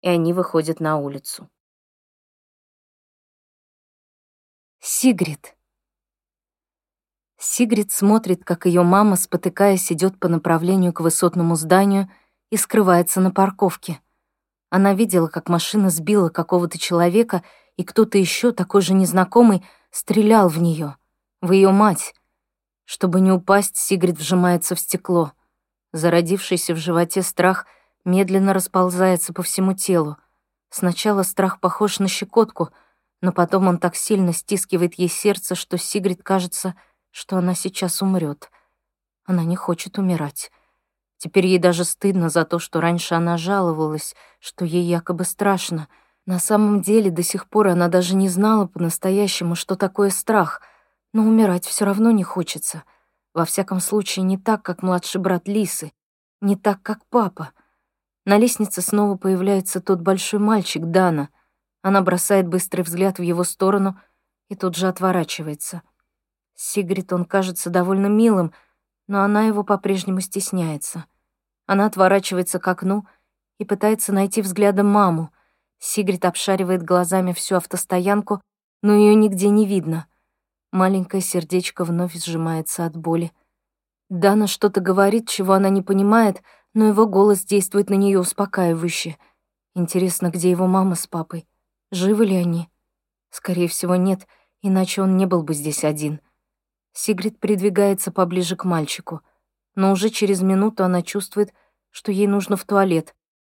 [0.02, 1.50] и они выходят на улицу.
[4.80, 5.56] Сигрид.
[7.40, 12.12] Сигрид смотрит, как ее мама, спотыкаясь, идет по направлению к высотному зданию
[12.52, 14.00] и скрывается на парковке.
[14.70, 17.42] Она видела, как машина сбила какого-то человека,
[17.78, 20.98] и кто-то еще, такой же незнакомый, стрелял в нее,
[21.42, 22.14] в ее мать.
[22.86, 25.32] Чтобы не упасть, Сигрид вжимается в стекло.
[25.94, 27.66] Зародившийся в животе страх—
[28.06, 30.18] медленно расползается по всему телу.
[30.70, 32.70] Сначала страх похож на щекотку,
[33.22, 36.76] но потом он так сильно стискивает ей сердце, что Сигрид кажется,
[37.12, 38.50] что она сейчас умрет.
[39.26, 40.52] Она не хочет умирать.
[41.18, 45.88] Теперь ей даже стыдно за то, что раньше она жаловалась, что ей якобы страшно.
[46.26, 50.62] На самом деле до сих пор она даже не знала по-настоящему, что такое страх,
[51.12, 52.84] но умирать все равно не хочется.
[53.34, 55.92] Во всяком случае, не так, как младший брат Лисы,
[56.42, 57.52] не так, как папа.
[58.26, 61.30] На лестнице снова появляется тот большой мальчик, Дана.
[61.82, 64.00] Она бросает быстрый взгляд в его сторону
[64.48, 65.82] и тут же отворачивается.
[66.62, 68.54] Сигрид он кажется довольно милым,
[69.08, 71.06] но она его по-прежнему стесняется.
[71.66, 73.06] Она отворачивается к окну
[73.60, 75.32] и пытается найти взглядом маму.
[75.78, 78.42] Сигрид обшаривает глазами всю автостоянку,
[78.82, 80.08] но ее нигде не видно.
[80.72, 83.32] Маленькое сердечко вновь сжимается от боли.
[84.10, 86.44] Дана что-то говорит, чего она не понимает—
[86.74, 89.18] но его голос действует на нее успокаивающе.
[89.76, 91.48] Интересно, где его мама с папой?
[91.92, 92.70] Живы ли они?
[93.32, 94.28] Скорее всего, нет,
[94.62, 96.22] иначе он не был бы здесь один.
[97.02, 99.22] Сигрид придвигается поближе к мальчику,
[99.76, 101.54] но уже через минуту она чувствует,
[101.92, 103.16] что ей нужно в туалет.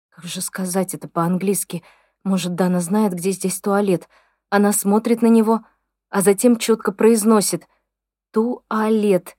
[0.10, 1.84] Как же сказать это по-английски?
[2.24, 4.08] Может, Дана знает, где здесь туалет?
[4.50, 5.66] Она смотрит на него,
[6.10, 7.68] а затем четко произносит
[8.32, 9.38] «туалет».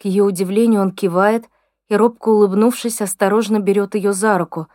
[0.00, 1.48] К ее удивлению он кивает—
[1.90, 4.68] и, робко улыбнувшись, осторожно берет ее за руку.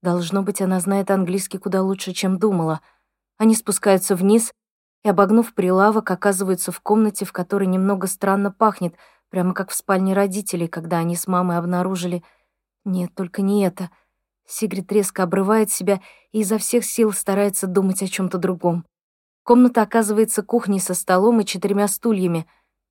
[0.00, 2.80] Должно быть, она знает английский куда лучше, чем думала.
[3.36, 4.52] Они спускаются вниз,
[5.04, 8.94] и, обогнув прилавок, оказываются в комнате, в которой немного странно пахнет,
[9.30, 12.22] прямо как в спальне родителей, когда они с мамой обнаружили...
[12.84, 13.90] Нет, только не это.
[14.46, 16.00] Сигрид резко обрывает себя
[16.32, 18.84] и изо всех сил старается думать о чем то другом.
[19.44, 22.46] Комната оказывается кухней со столом и четырьмя стульями.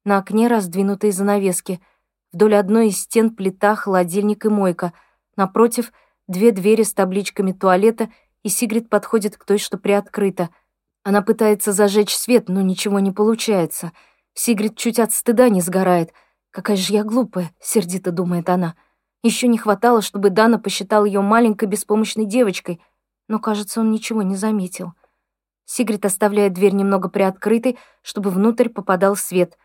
[0.06, 1.82] На окне раздвинутые занавески.
[2.32, 4.94] Вдоль одной из стен плита, холодильник и мойка.
[5.36, 5.92] Напротив—
[6.28, 8.10] две двери с табличками туалета,
[8.44, 10.50] и Сигрид подходит к той, что приоткрыта.
[11.04, 13.92] Она пытается зажечь свет, но ничего не получается.
[14.34, 16.14] Сигрид чуть от стыда не сгорает.
[16.52, 18.76] «Какая же я глупая»,— сердито думает она.
[19.24, 22.82] Еще не хватало, чтобы Дана посчитал ее маленькой беспомощной девочкой,
[23.28, 24.94] но, кажется, он ничего не заметил.
[25.66, 29.58] Сигрид оставляет дверь немного приоткрытой, чтобы внутрь попадал свет.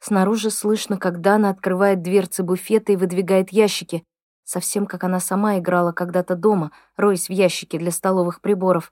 [0.00, 4.02] Снаружи слышно, как Дана открывает дверцы буфета и выдвигает ящики,
[4.42, 8.90] совсем как она сама играла когда-то дома, роясь в ящике для столовых приборов.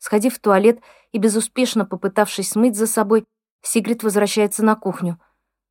[0.00, 0.80] Сходив в туалет
[1.12, 3.24] и безуспешно попытавшись смыть за собой,
[3.62, 5.20] Сигрид возвращается на кухню.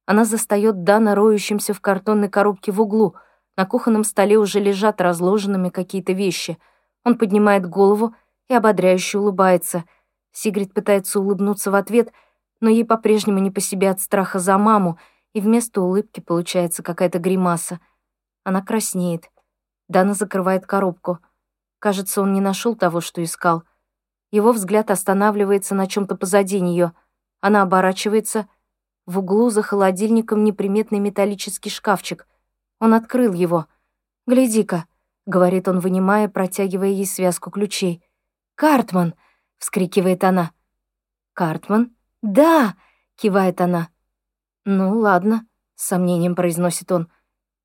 [0.05, 3.15] Она застаёт Дана роющимся в картонной коробке в углу.
[3.57, 6.57] На кухонном столе уже лежат разложенными какие-то вещи.
[7.03, 8.15] Он поднимает голову
[8.47, 9.83] и ободряюще улыбается—
[10.31, 12.13] Сигрид пытается улыбнуться в ответ,
[12.61, 14.99] но ей по-прежнему не по себе от страха за маму,
[15.33, 17.79] и вместо улыбки получается какая-то гримаса.
[18.43, 19.29] Она краснеет.
[19.87, 21.19] Дана закрывает коробку.
[21.79, 23.63] Кажется, он не нашел того, что искал.
[24.31, 26.93] Его взгляд останавливается на чем то позади нее.
[27.41, 28.47] Она оборачивается.
[29.05, 32.27] В углу за холодильником неприметный металлический шкафчик.
[32.79, 33.65] Он открыл его.
[34.27, 34.85] «Гляди-ка»,—
[35.25, 38.03] говорит он, вынимая, протягивая ей связку ключей.
[38.55, 39.15] «Картман!»—
[39.57, 40.51] вскрикивает она.
[41.33, 42.75] «Картман?» «Да!»—
[43.15, 43.89] кивает она.
[44.65, 47.09] «Ну, ладно»,— с сомнением произносит он.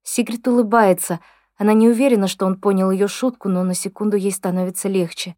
[0.03, 1.21] Сигрид улыбается.
[1.57, 5.37] Она не уверена, что он понял ее шутку, но на секунду ей становится легче.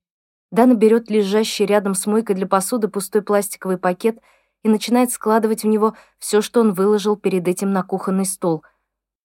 [0.50, 4.18] Дана берет лежащий рядом с мойкой для посуды пустой пластиковый пакет
[4.62, 8.64] и начинает складывать в него все, что он выложил перед этим на кухонный стол.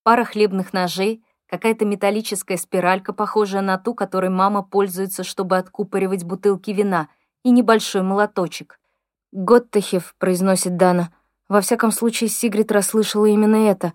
[0.03, 6.71] Пара хлебных ножей, какая-то металлическая спиралька, похожая на ту, которой мама пользуется, чтобы откупоривать бутылки
[6.71, 7.07] вина—
[7.43, 8.79] и небольшой молоточек.
[9.31, 11.13] «Готтехев»,— произносит Дана.
[11.47, 13.93] Во всяком случае, Сигрид расслышала именно это.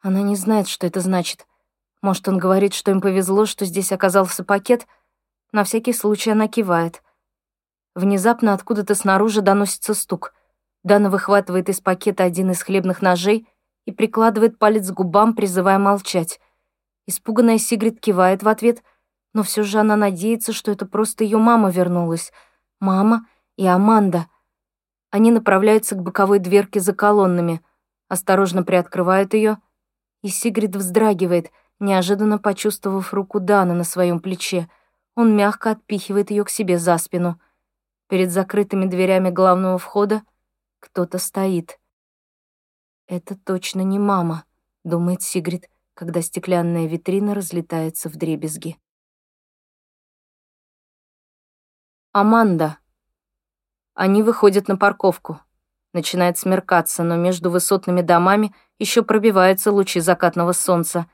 [0.00, 1.46] Она не знает, что это значит.
[2.02, 4.86] Может, он говорит, что им повезло, что здесь оказался пакет?
[5.52, 7.02] На всякий случай она кивает.
[7.94, 10.34] Внезапно откуда-то снаружи доносится стук.
[10.82, 13.48] Дана выхватывает из пакета один из хлебных ножей
[13.84, 16.40] и прикладывает палец к губам, призывая молчать.
[17.06, 18.82] Испуганная Сигрид кивает в ответ,
[19.32, 22.32] но все же она надеется, что это просто ее мама вернулась—
[22.80, 24.26] мама и Аманда.
[25.10, 27.62] Они направляются к боковой дверке за колоннами,
[28.08, 29.58] осторожно приоткрывают ее,
[30.22, 34.68] и Сигрид вздрагивает, неожиданно почувствовав руку Дана на своем плече.
[35.16, 37.40] Он мягко отпихивает ее к себе за спину.
[38.08, 40.22] Перед закрытыми дверями главного входа
[40.78, 41.80] кто-то стоит.
[43.08, 44.44] «Это точно не мама»,—
[44.84, 48.78] думает Сигрид, когда стеклянная витрина разлетается в дребезги.
[52.12, 52.78] Аманда.
[53.94, 55.40] Они выходят на парковку.
[55.94, 61.06] Начинает смеркаться, но между высотными домами еще пробиваются лучи закатного солнца.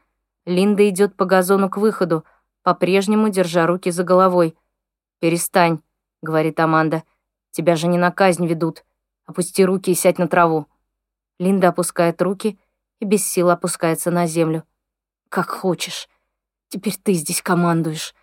[0.44, 2.24] Линда идет по газону к выходу,
[2.62, 4.56] по-прежнему держа руки за головой.
[5.20, 5.80] «Перестань»,—
[6.22, 7.04] говорит Аманда.
[7.50, 8.84] «Тебя же не на казнь ведут.
[9.26, 10.66] Опусти руки и сядь на траву».
[11.38, 12.58] Линда опускает руки
[13.00, 14.64] и без сил опускается на землю.
[15.28, 16.08] «Как хочешь.
[16.68, 18.14] Теперь ты здесь командуешь».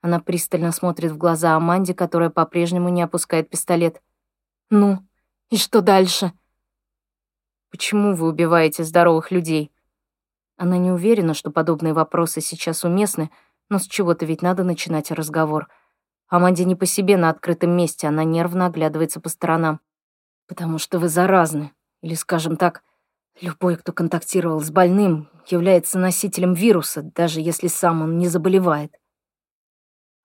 [0.00, 4.02] Она пристально смотрит в глаза Аманде, которая по-прежнему не опускает пистолет.
[4.70, 4.98] «Ну,
[5.50, 6.32] и что дальше?»
[7.70, 9.72] «Почему вы убиваете здоровых людей?»
[10.56, 13.30] Она не уверена, что подобные вопросы сейчас уместны,
[13.68, 15.68] но с чего-то ведь надо начинать разговор.
[16.28, 19.80] Аманде не по себе на открытом месте, она нервно оглядывается по сторонам.
[20.46, 21.72] «Потому что вы заразны.
[22.02, 22.82] Или, скажем так,
[23.40, 28.94] любой, кто контактировал с больным, является носителем вируса, даже если сам он не заболевает.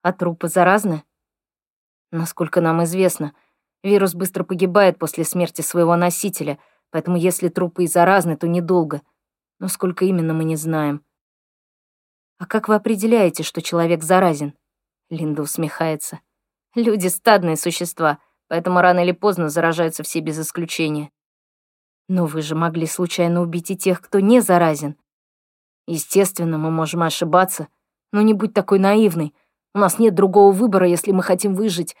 [0.02, 1.04] А трупы заразны?
[2.10, 3.32] Насколько нам известно,
[3.82, 6.58] вирус быстро погибает после смерти своего носителя,
[6.90, 9.02] поэтому если трупы и заразны, то недолго.
[9.58, 11.04] Но сколько именно мы не знаем.
[12.40, 14.54] А как вы определяете, что человек заразен?
[15.10, 16.20] Линда усмехается.
[16.74, 21.10] Люди— стадные существа, поэтому рано или поздно заражаются все без исключения.
[22.08, 24.96] Но вы же могли случайно убить и тех, кто не заразен.
[25.86, 27.68] Естественно, мы можем ошибаться,
[28.10, 29.34] но не будь такой наивной.
[29.74, 31.94] У нас нет другого выбора, если мы хотим выжить.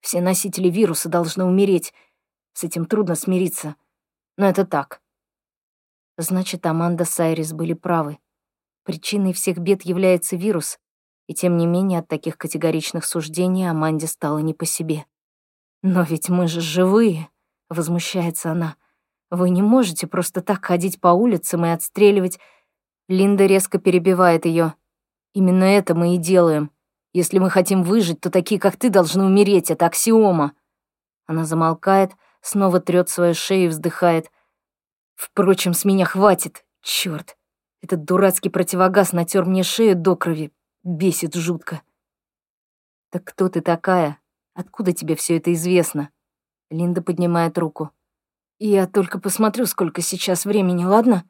[0.00, 1.94] Все носители вируса должны умереть.
[2.52, 3.76] С этим трудно смириться.
[4.36, 5.00] Но это так.
[6.16, 8.18] Значит, Аманда с Айрис были правы.
[8.88, 10.78] Причиной всех бед является вирус,
[11.26, 15.04] и тем не менее от таких категоричных суждений Аманде стало не по себе.
[15.82, 17.28] «Но ведь мы же живые»,—
[17.68, 18.76] возмущается она.
[19.30, 22.38] «Вы не можете просто так ходить по улицам и отстреливать...»
[23.08, 24.72] Линда резко перебивает ее.
[25.34, 26.70] «Именно это мы и делаем.
[27.12, 29.70] Если мы хотим выжить, то такие, как ты, должны умереть.
[29.70, 30.52] Это аксиома».
[31.26, 34.30] Она замолкает, снова трёт свою шею и вздыхает.
[35.14, 36.64] «Впрочем, с меня хватит.
[36.80, 37.37] Чёрт.
[37.80, 40.52] Этот дурацкий противогаз натер мне шею до крови.
[40.82, 41.82] Бесит жутко».
[43.10, 44.18] «Так кто ты такая?
[44.54, 46.10] Откуда тебе все это известно?»
[46.70, 47.90] Линда поднимает руку.
[48.58, 51.24] «Я только посмотрю, сколько сейчас времени, ладно?»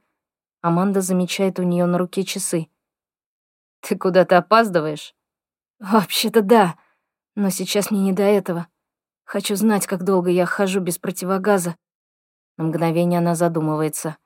[0.61, 2.69] Аманда замечает у нее на руке часы.
[3.81, 5.15] «Ты куда-то опаздываешь?»
[5.79, 6.77] «Вообще-то да,
[7.37, 8.67] но сейчас мне не до этого.
[9.25, 11.77] Хочу знать, как долго я хожу без противогаза».
[12.57, 14.17] На мгновение она задумывается.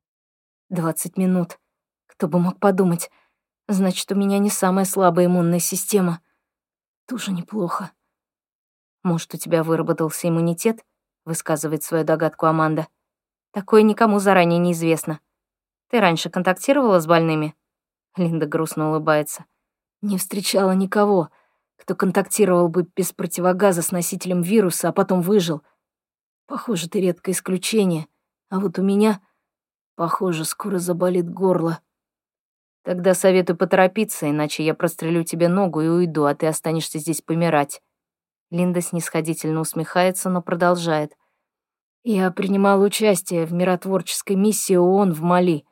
[0.70, 1.58] «Двадцать минут.
[2.22, 3.10] Кто бы мог подумать.
[3.66, 6.20] Значит, у меня не самая слабая иммунная система.
[7.08, 7.90] Тоже неплохо».
[9.02, 10.84] «Может, у тебя выработался иммунитет?»—
[11.24, 12.86] высказывает свою догадку Аманда.
[13.50, 15.18] «Такое никому заранее неизвестно.
[15.88, 17.56] Ты раньше контактировала с больными?»
[18.16, 19.44] Линда грустно улыбается.
[20.00, 21.28] «Не встречала никого,
[21.74, 25.64] кто контактировал бы без противогаза с носителем вируса, а потом выжил.
[26.46, 28.06] Похоже, ты редкое исключение,
[28.48, 29.20] а вот у меня,
[29.96, 31.80] похоже, скоро заболит горло».
[32.84, 37.80] «Тогда советую поторопиться, иначе я прострелю тебе ногу и уйду, а ты останешься здесь помирать».
[38.50, 41.16] Линда снисходительно усмехается, но продолжает.
[42.04, 45.64] «Я принимал участие в миротворческой миссии ООН в Мали,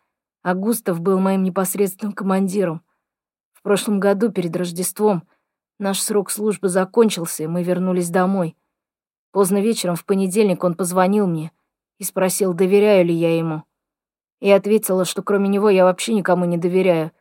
[0.42, 2.82] а Густав был моим непосредственным командиром.
[3.52, 5.28] В прошлом году, перед Рождеством,
[5.78, 8.56] наш срок службы закончился, и мы вернулись домой.
[9.32, 11.52] Поздно вечером в понедельник он позвонил мне
[11.98, 13.64] и спросил, доверяю ли я ему.
[14.40, 17.12] Я ответила, что кроме него я вообще никому не доверяю.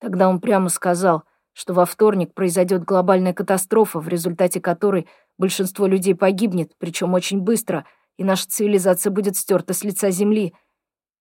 [0.00, 1.24] Тогда он прямо сказал—
[1.54, 5.06] что во вторник произойдет глобальная катастрофа, в результате которой
[5.38, 7.86] большинство людей погибнет, причем очень быстро,
[8.18, 10.52] и наша цивилизация будет стерта с лица Земли.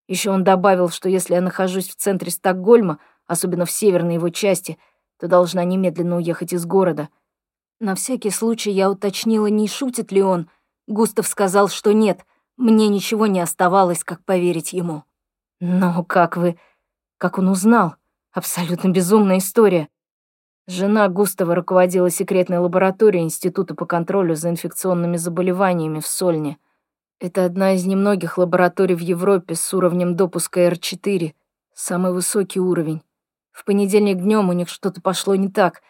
[0.08, 4.78] Еще он добавил, что если я нахожусь в центре Стокгольма, особенно в северной его части,
[5.20, 7.10] то должна немедленно уехать из города.
[7.80, 10.50] На всякий случай я уточнила, не шутит ли он.
[10.88, 12.26] Густав сказал, что нет,
[12.58, 15.04] мне ничего не оставалось, как поверить ему.
[15.66, 16.60] Но как вы...
[17.18, 17.96] Как он узнал?
[18.34, 19.88] Абсолютно безумная история.
[20.68, 26.58] Жена Густава руководила секретной лабораторией Института по контролю за инфекционными заболеваниями в Сольне.
[27.22, 31.34] Это одна из немногих лабораторий в Европе с уровнем допуска R4,
[31.74, 33.02] самый высокий уровень.
[33.54, 35.82] В понедельник днем у них что-то пошло не так.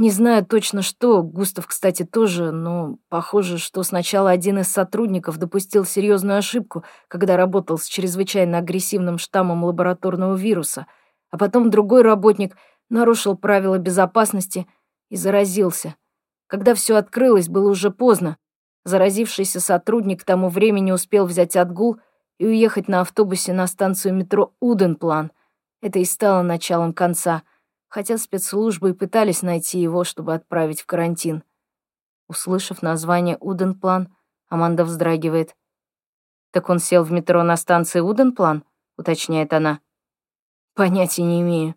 [0.00, 5.84] Не знаю точно что, Густав, кстати, тоже, но похоже, что сначала один из сотрудников допустил
[5.84, 10.86] серьезную ошибку, когда работал с чрезвычайно агрессивным штаммом лабораторного вируса,
[11.30, 12.56] а потом другой работник—
[12.90, 14.66] нарушил правила безопасности
[15.08, 15.94] и заразился.
[16.46, 18.36] Когда все открылось, было уже поздно.
[18.84, 21.98] Заразившийся сотрудник к тому времени успел взять отгул
[22.38, 25.32] и уехать на автобусе на станцию метро Уденплан.
[25.80, 27.42] Это и стало началом конца,
[27.90, 31.44] хотя спецслужбы и пытались найти его, чтобы отправить в карантин.
[32.28, 34.16] Услышав название Уденплан,
[34.48, 35.54] Аманда вздрагивает.
[36.52, 38.64] «Так он сел в метро на станции Уденплан?»—
[38.96, 39.80] уточняет она.
[40.74, 41.74] «Понятия не имею.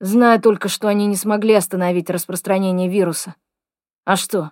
[0.00, 3.36] Знаю только, что они не смогли остановить распространение вируса.
[4.04, 4.50] А что?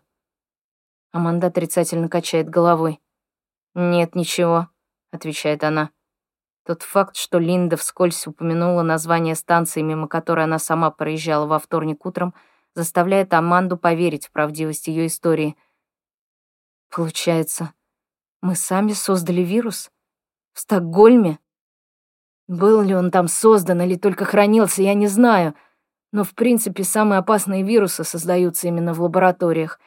[1.10, 3.00] Аманда отрицательно качает головой.
[3.74, 4.68] «Нет, ничего»,—
[5.12, 5.90] отвечает она.
[6.66, 12.04] Тот факт, что Линда вскользь упомянула название станции, мимо которой она сама проезжала во вторник
[12.04, 12.34] утром,
[12.74, 15.56] заставляет Аманду поверить в правдивость ее истории.
[16.90, 17.72] Получается,
[18.42, 19.90] мы сами создали вирус?
[20.52, 21.38] В Стокгольме?
[22.48, 25.54] Был ли он там создан или только хранился, я не знаю.
[26.12, 29.78] Но, в принципе, самые опасные вирусы создаются именно в лабораториях.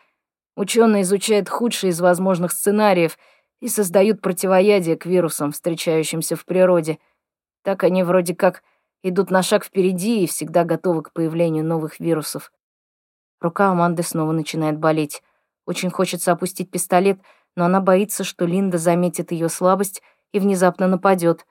[0.56, 3.18] Ученые изучают худшие из возможных сценариев
[3.64, 7.00] и создают противоядие к вирусам, встречающимся в природе.
[7.64, 8.62] Так они вроде как
[9.04, 12.52] идут на шаг впереди и всегда готовы к появлению новых вирусов.
[13.40, 15.24] Рука Аманды снова начинает болеть.
[15.66, 17.22] Очень хочется опустить пистолет,
[17.56, 20.02] но она боится, что Линда заметит ее слабость
[20.34, 21.46] и внезапно нападет.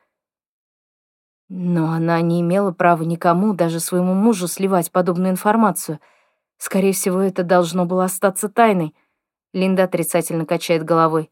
[1.48, 5.98] Но она не имела права никому, даже своему мужу, сливать подобную информацию.
[6.58, 8.94] Скорее всего, это должно было остаться тайной.
[9.54, 11.30] Линда отрицательно качает головой.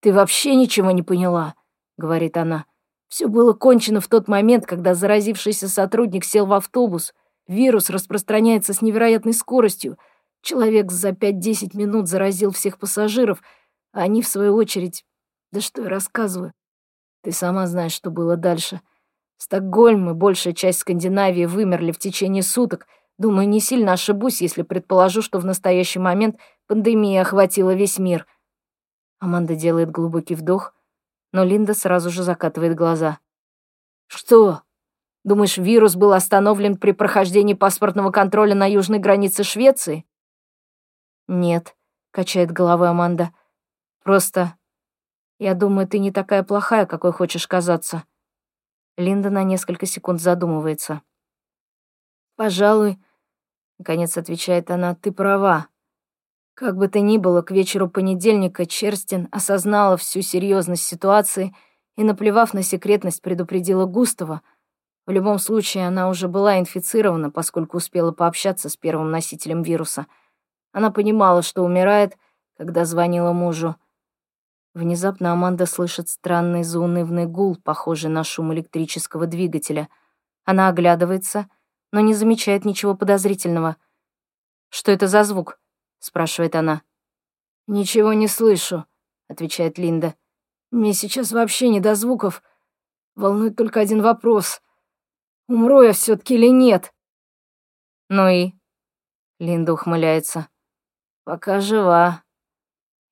[0.00, 1.54] «Ты вообще ничего не поняла»,—
[1.96, 2.66] говорит она.
[3.08, 7.14] Все было кончено в тот момент, когда заразившийся сотрудник сел в автобус.
[7.46, 9.98] Вирус распространяется с невероятной скоростью.
[10.42, 13.42] Человек за 5-10 минут заразил всех пассажиров,
[13.92, 15.04] а они, в свою очередь...
[15.50, 16.52] Да что я рассказываю?
[17.22, 18.82] Ты сама знаешь, что было дальше.
[19.38, 22.86] Стокгольм и большая часть Скандинавии вымерли в течение суток.
[23.16, 26.36] Думаю, не сильно ошибусь, если предположу, что в настоящий момент
[26.66, 28.26] пандемия охватила весь мир.
[29.18, 30.74] Аманда делает глубокий вдох,
[31.32, 33.18] но Линда сразу же закатывает глаза.
[34.06, 34.62] «Что?
[35.24, 40.06] Думаешь, вирус был остановлен при прохождении паспортного контроля на южной границе Швеции?»
[41.26, 41.76] «Нет»,—
[42.10, 43.32] качает головой Аманда.
[44.02, 44.54] «Просто
[45.38, 48.04] я думаю, ты не такая плохая, какой хочешь казаться».
[48.96, 51.02] Линда на несколько секунд задумывается.
[52.34, 52.98] «Пожалуй»,—
[53.78, 55.68] наконец отвечает она,— «ты права.
[56.58, 61.54] Как бы то ни было, к вечеру понедельника Черстин осознала всю серьезность ситуации
[61.96, 64.42] и, наплевав на секретность, предупредила Густава.
[65.06, 70.06] В любом случае, она уже была инфицирована, поскольку успела пообщаться с первым носителем вируса.
[70.72, 72.16] Она понимала, что умирает,
[72.56, 73.76] когда звонила мужу.
[74.74, 79.88] Внезапно Аманда слышит странный заунывный гул, похожий на шум электрического двигателя.
[80.44, 81.48] Она оглядывается,
[81.92, 83.76] но не замечает ничего подозрительного.
[84.70, 85.60] «Что это за звук?»—
[85.98, 86.82] спрашивает она.
[87.66, 88.86] «Ничего не слышу»,—
[89.28, 90.14] отвечает Линда.
[90.70, 92.42] «Мне сейчас вообще не до звуков.
[93.14, 94.62] Волнует только один вопрос.
[95.48, 96.94] Умру я все таки или нет?»
[98.08, 98.52] «Ну и?»—
[99.38, 100.48] Линда ухмыляется.
[101.24, 102.22] «Пока жива».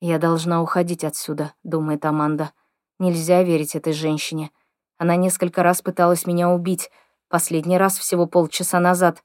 [0.00, 2.52] «Я должна уходить отсюда»,— думает Аманда.
[2.98, 4.50] «Нельзя верить этой женщине.
[4.96, 6.90] Она несколько раз пыталась меня убить,
[7.28, 9.22] последний раз всего полчаса назад.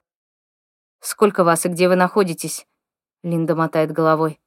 [1.00, 2.68] Сколько вас и где вы находитесь?»
[3.24, 4.40] Линда мотает головой.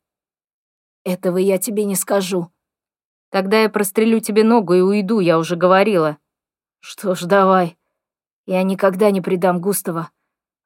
[1.04, 2.50] «Этого я тебе не скажу».
[3.30, 6.18] «Тогда я прострелю тебе ногу и уйду, я уже говорила».
[6.80, 7.78] «Что ж, давай.
[8.46, 10.10] Я никогда не предам Густава.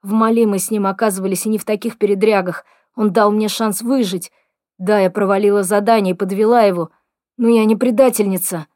[0.03, 2.65] В Мали мы с ним оказывались и не в таких передрягах.
[2.95, 4.33] Он дал мне шанс выжить.
[4.79, 6.91] Да, я провалила задание и подвела его,
[7.37, 8.67] но я не предательница».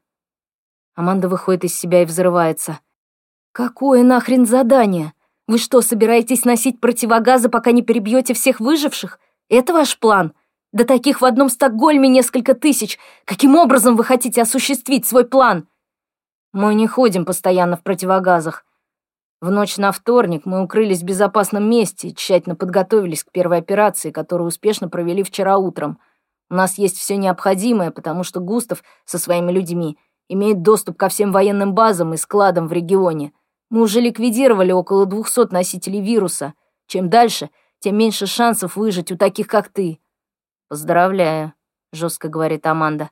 [0.95, 2.81] Аманда выходит из себя и взрывается.
[3.53, 5.15] «Какое нахрен задание?
[5.49, 9.19] Вы что, собираетесь носить противогазы, пока не перебьете всех выживших?
[9.49, 10.33] Это ваш план?
[10.73, 12.99] Да таких в одном Стокгольме несколько тысяч.
[13.25, 15.69] Каким образом вы хотите осуществить свой план?
[16.53, 18.65] Мы не ходим постоянно в противогазах.
[19.41, 24.13] В ночь на вторник мы укрылись в безопасном месте и тщательно подготовились к первой операции,
[24.13, 25.99] которую успешно провели вчера утром.
[26.49, 31.33] У нас есть все необходимое, потому что Густав со своими людьми имеет доступ ко всем
[31.33, 33.33] военным базам и складам в регионе.
[33.73, 36.53] Мы уже ликвидировали около 200 носителей вируса.
[36.87, 37.49] Чем дальше,
[37.79, 39.99] тем меньше шансов выжить у таких, как ты.
[40.69, 41.55] Поздравляю,
[41.91, 43.11] жестко говорит Аманда.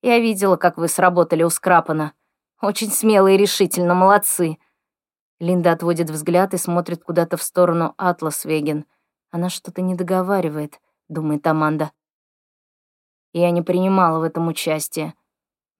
[0.00, 2.12] Я видела, как вы сработали у Скрапана.
[2.62, 4.58] Очень смело и решительно, молодцы.
[5.40, 8.84] Линда отводит взгляд и смотрит куда-то в сторону Атлас Веген.
[9.32, 10.78] Она что-то не договаривает,
[11.08, 11.90] думает Аманда.
[13.32, 15.14] Я не принимала в этом участие,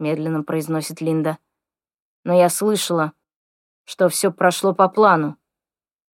[0.00, 1.38] медленно произносит Линда.
[2.24, 3.12] Но я слышала,
[3.88, 5.38] что все прошло по плану.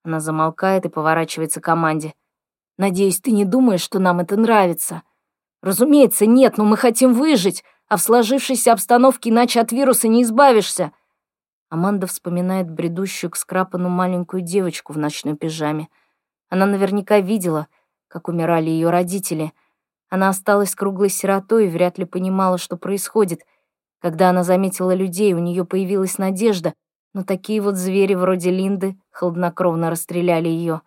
[0.05, 2.15] Она замолкает и поворачивается к команде.
[2.79, 5.03] «Надеюсь, ты не думаешь, что нам это нравится?»
[5.61, 10.93] «Разумеется, нет, но мы хотим выжить, а в сложившейся обстановке иначе от вируса не избавишься».
[11.69, 15.89] Аманда вспоминает бредущую к скрапану маленькую девочку в ночной пижаме.
[16.49, 17.67] Она наверняка видела,
[18.07, 19.53] как умирали ее родители.
[20.09, 23.41] Она осталась круглой сиротой и вряд ли понимала, что происходит.
[24.01, 26.75] Когда она заметила людей, у нее появилась надежда,
[27.15, 30.83] но такие вот звери вроде Линды хладнокровно расстреляли ее.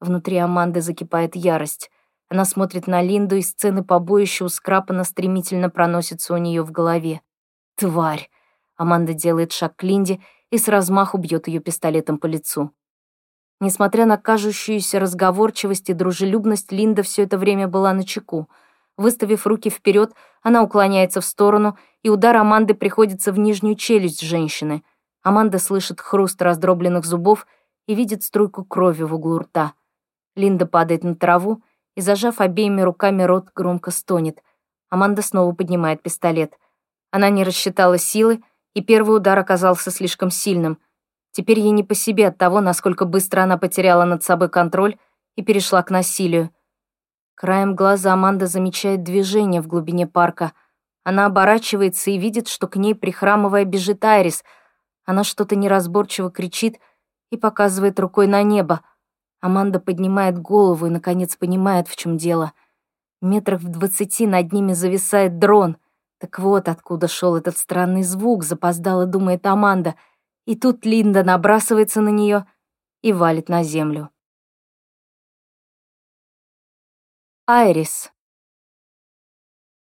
[0.00, 1.90] Внутри Аманды закипает ярость.
[2.28, 7.22] Она смотрит на Линду, и сцены побоища у Скрапана стремительно проносятся у нее в голове.
[7.76, 8.28] «Тварь!»
[8.76, 10.20] Аманда делает шаг к Линде
[10.50, 12.72] и с размаху бьет ее пистолетом по лицу.
[13.60, 18.48] Несмотря на кажущуюся разговорчивость и дружелюбность, Линда все это время была на чеку.
[18.96, 20.12] Выставив руки вперед,
[20.42, 24.82] она уклоняется в сторону, и удар Аманды приходится в нижнюю челюсть женщины—
[25.28, 27.46] Аманда слышит хруст раздробленных зубов
[27.86, 29.74] и видит струйку крови в углу рта.
[30.34, 31.62] Линда падает на траву
[31.94, 34.42] и, зажав обеими руками рот, громко стонет.
[34.88, 36.58] Аманда снова поднимает пистолет.
[37.10, 40.78] Она не рассчитала силы, и первый удар оказался слишком сильным.
[41.32, 44.96] Теперь ей не по себе от того, насколько быстро она потеряла над собой контроль
[45.36, 46.48] и перешла к насилию.
[47.34, 50.54] Краем глаза Аманда замечает движение в глубине парка.
[51.04, 54.42] Она оборачивается и видит, что к ней, прихрамывая, бежит Айрис—
[55.08, 56.78] она что-то неразборчиво кричит
[57.30, 58.82] и показывает рукой на небо.
[59.40, 62.52] Аманда поднимает голову и, наконец, понимает, в чем дело.
[63.22, 65.78] Метрах в двадцати над ними зависает дрон.
[66.18, 69.94] Так вот, откуда шел этот странный звук, запоздала, думает Аманда.
[70.44, 72.44] И тут Линда набрасывается на нее
[73.00, 74.10] и валит на землю.
[77.46, 78.12] Айрис.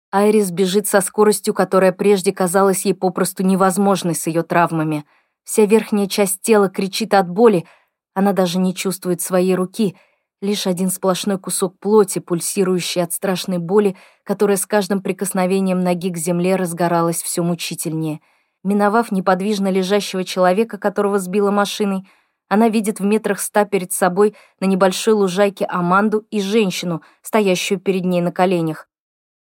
[0.10, 5.06] Айрис бежит со скоростью, которая прежде казалась ей попросту невозможной с ее травмами.
[5.48, 7.66] Вся верхняя часть тела кричит от боли,
[8.14, 9.96] она даже не чувствует своей руки.
[10.42, 16.18] Лишь один сплошной кусок плоти, пульсирующий от страшной боли, которая с каждым прикосновением ноги к
[16.18, 18.20] земле разгоралась все мучительнее.
[18.66, 22.06] Миновав неподвижно лежащего человека, которого сбила машиной,
[22.50, 28.04] она видит в метрах ста перед собой на небольшой лужайке Аманду и женщину, стоящую перед
[28.04, 28.90] ней на коленях.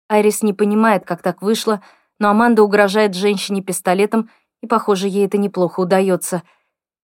[0.09, 1.83] Айрис не понимает, как так вышло,
[2.21, 4.31] но Аманда угрожает женщине пистолетом,
[4.63, 6.43] и, похоже, ей это неплохо удается.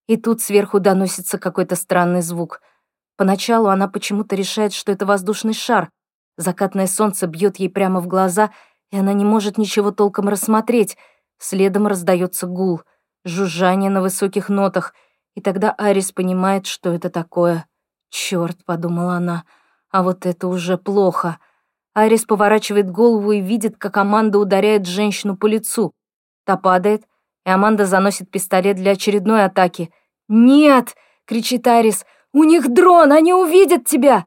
[0.06, 2.60] И тут сверху доносится какой-то странный звук—
[3.16, 5.90] Поначалу она почему-то решает, что это воздушный шар.
[6.36, 8.50] Закатное солнце бьет ей прямо в глаза,
[8.90, 10.98] и она не может ничего толком рассмотреть.
[11.38, 12.82] Следом раздается гул,
[13.24, 14.94] жужжание на высоких нотах,
[15.34, 17.66] и тогда Арис понимает, что это такое.
[18.10, 19.44] «Чёрт»,— подумала она,—
[19.90, 21.38] «а вот это уже плохо».
[21.94, 25.92] Арис поворачивает голову и видит, как Аманда ударяет женщину по лицу.
[26.44, 27.04] Та падает,
[27.46, 29.90] и Аманда заносит пистолет для очередной атаки.
[30.28, 32.04] «Нет!»— кричит Арис.
[32.32, 33.12] «У них дрон!
[33.12, 34.26] Они увидят тебя!»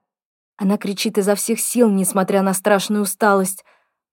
[0.58, 3.66] Она кричит изо всех сил, несмотря на страшную усталость.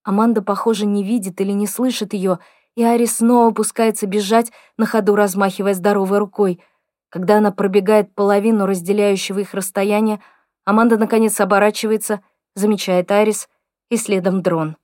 [0.03, 2.41] Аманда, похоже, не видит или не слышит ее,
[2.75, 6.61] и Ари снова пускается бежать, на ходу размахивая здоровой рукой.
[7.09, 10.21] Когда она пробегает половину разделяющего их расстояния,
[10.65, 12.23] Аманда наконец оборачивается,
[12.57, 13.49] замечает Арис
[13.89, 14.77] и следом дрон.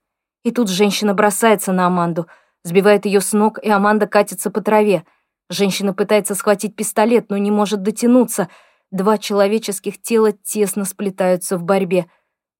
[0.44, 2.28] И тут женщина бросается на Аманду,
[2.64, 5.04] сбивает ее с ног, и Аманда катится по траве.
[5.50, 8.48] Женщина пытается схватить пистолет, но не может дотянуться—
[8.92, 12.08] Два человеческих тела тесно сплетаются в борьбе.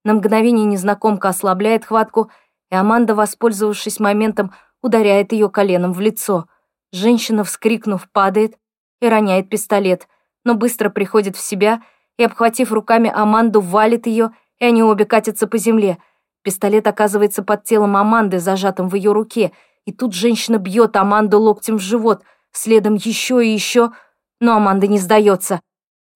[0.03, 2.31] На мгновение незнакомка ослабляет хватку,
[2.71, 6.47] и Аманда, воспользовавшись моментом, ударяет ее коленом в лицо.
[6.91, 8.57] Женщина, вскрикнув, падает
[9.03, 10.09] и роняет пистолет,
[10.43, 11.83] но быстро приходит в себя
[12.17, 15.99] и, обхватив руками Аманду, валит ее, и они обе катятся по земле.
[16.43, 19.53] Пистолет оказывается под телом Аманды, зажатым в ее руке,
[19.85, 22.23] и тут женщина бьет Аманду локтем в живот,
[22.53, 23.93] следом еще и еще,
[24.41, 25.61] но Аманда не сдается.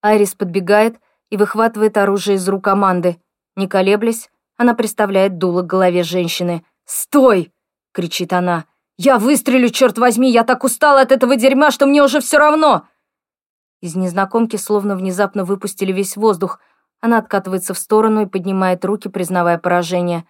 [0.03, 0.97] Айрис подбегает
[1.31, 3.19] и выхватывает оружие из рук Аманды.
[3.57, 6.65] Не колеблясь, она приставляет дуло к голове женщины.
[6.85, 7.53] «Стой!»—
[7.93, 8.67] кричит она.
[8.97, 10.31] «Я выстрелю, черт возьми!
[10.31, 12.87] Я так устала от этого дерьма, что мне уже все равно!»
[13.81, 16.61] Из незнакомки словно внезапно выпустили весь воздух.
[17.01, 20.25] Она откатывается в сторону и поднимает руки, признавая поражение.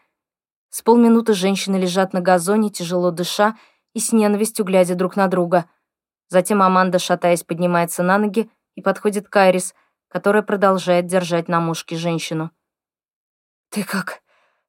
[0.76, 3.56] С полминуты женщины лежат на газоне, тяжело дыша
[3.94, 5.64] и с ненавистью глядя друг на друга.
[6.28, 9.74] Затем Аманда, шатаясь, поднимается на ноги и подходит к Айрис,
[10.08, 12.50] которая продолжает держать на мушке женщину.
[13.70, 14.20] «Ты как,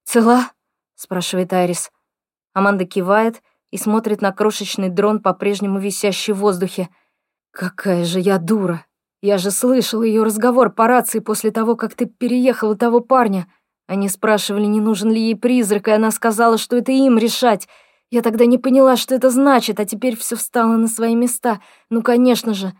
[0.05, 0.49] цела?»—
[0.95, 1.91] спрашивает Айрис.
[2.53, 6.87] Аманда кивает и смотрит на крошечный дрон, по-прежнему висящий в воздухе.
[7.51, 8.85] «Какая же я дура!
[9.19, 13.51] Я же слышал ее разговор по рации после того, как ты переехала того парня.
[13.87, 17.67] Они спрашивали, не нужен ли ей призрак, и она сказала, что это им решать.
[18.11, 21.59] Я тогда не поняла, что это значит, а теперь все встало на свои места.
[21.89, 22.73] Ну, конечно же,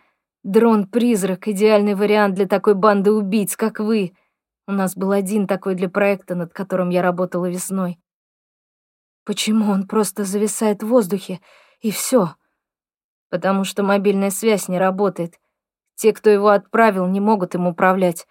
[0.48, 4.14] Дрон-призрак— идеальный вариант для такой банды убийц, как вы.
[4.66, 8.00] У нас был один такой для проекта, над которым я работала весной.
[9.26, 11.42] Почему он просто зависает в воздухе,
[11.82, 12.36] и все?
[13.30, 15.38] Потому что мобильная связь не работает.
[15.96, 18.26] Те, кто его отправил, не могут им управлять.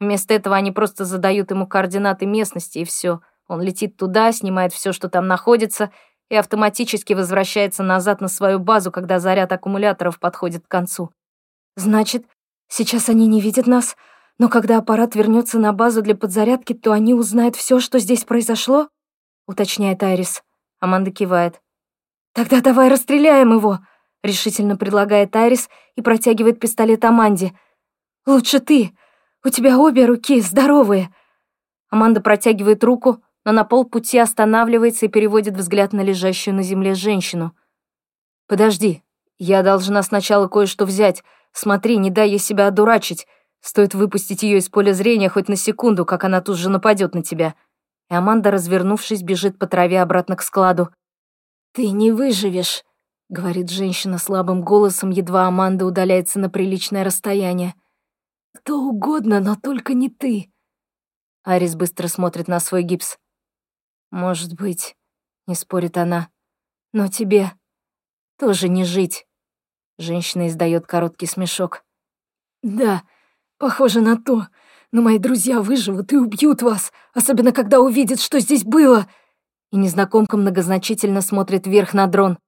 [0.00, 3.20] Вместо этого они просто задают ему координаты местности, и все.
[3.48, 5.90] Он летит туда, снимает все, что там находится,
[6.28, 11.10] и автоматически возвращается назад на свою базу, когда заряд аккумуляторов подходит к концу.
[11.76, 12.26] Значит,
[12.68, 13.96] сейчас они не видят нас,
[14.38, 18.88] но когда аппарат вернется на базу для подзарядки, то они узнают все, что здесь произошло?
[19.46, 20.42] Уточняет Айрис.
[20.80, 21.60] Аманда кивает.
[22.34, 23.80] Тогда давай расстреляем его,
[24.22, 27.52] решительно предлагает Айрис и протягивает пистолет Аманде.
[28.26, 28.92] Лучше ты.
[29.48, 31.08] У тебя обе руки здоровые.
[31.88, 37.56] Аманда протягивает руку, но на полпути останавливается и переводит взгляд на лежащую на земле женщину.
[38.46, 39.02] «Подожди,
[39.38, 41.24] я должна сначала кое-что взять.
[41.52, 43.26] Смотри, не дай ей себя одурачить.
[43.62, 47.22] Стоит выпустить ее из поля зрения хоть на секунду, как она тут же нападет на
[47.22, 47.54] тебя.
[48.10, 50.90] И Аманда, развернувшись, бежит по траве обратно к складу.
[51.72, 52.84] «Ты не выживешь»,—
[53.30, 57.72] говорит женщина слабым голосом, едва Аманда удаляется на приличное расстояние.
[58.54, 60.50] «Кто угодно, но только не ты».
[61.44, 63.18] Арис быстро смотрит на свой гипс.
[64.10, 64.96] «Может быть»,—
[65.46, 66.30] не спорит она,—
[66.92, 67.52] «но тебе
[68.38, 69.26] тоже не жить».
[69.98, 71.84] Женщина издает короткий смешок.
[72.62, 73.02] «Да,
[73.58, 74.46] похоже на то.
[74.90, 79.06] Но мои друзья выживут и убьют вас, особенно когда увидят, что здесь было!»
[79.70, 82.38] И незнакомка многозначительно смотрит вверх на дрон.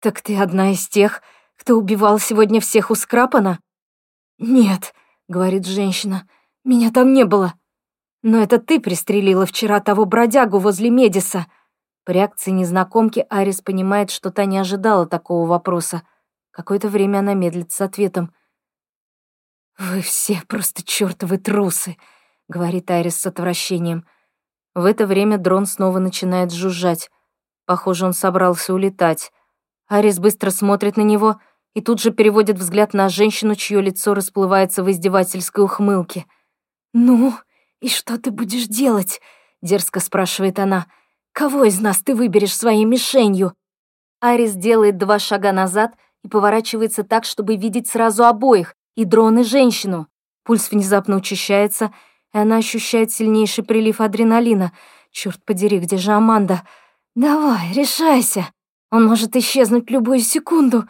[0.00, 1.22] «Так ты одна из тех,
[1.56, 3.58] кто убивал сегодня всех у Скрапана?»
[4.38, 4.94] «Нет»,—
[5.28, 6.26] говорит женщина,—
[6.64, 7.54] «меня там не было».
[8.22, 11.46] «Но это ты пристрелила вчера того бродягу возле Медиса».
[12.04, 16.02] По реакции незнакомки Арис понимает, что та не ожидала такого вопроса.
[16.50, 18.32] Какое-то время она медлит с ответом.
[19.78, 21.96] «Вы все просто чертовы трусы»,—
[22.48, 24.06] говорит Айрис с отвращением.
[24.74, 27.10] В это время дрон снова начинает жужжать.
[27.66, 29.30] Похоже, он собрался улетать.
[29.86, 31.40] Айрис быстро смотрит на него
[31.78, 36.26] и тут же переводит взгляд на женщину, чье лицо расплывается в издевательской ухмылке.
[36.92, 37.34] «Ну,
[37.80, 39.20] и что ты будешь делать?»—
[39.62, 40.86] дерзко спрашивает она.
[41.30, 43.54] «Кого из нас ты выберешь своей мишенью?»
[44.18, 49.44] Арис делает два шага назад и поворачивается так, чтобы видеть сразу обоих, и дрон, и
[49.44, 50.08] женщину.
[50.42, 51.92] Пульс внезапно учащается,
[52.34, 54.72] и она ощущает сильнейший прилив адреналина.
[55.12, 56.64] Черт подери, где же Аманда?
[57.14, 58.48] «Давай, решайся.
[58.90, 60.88] Он может исчезнуть любую секунду.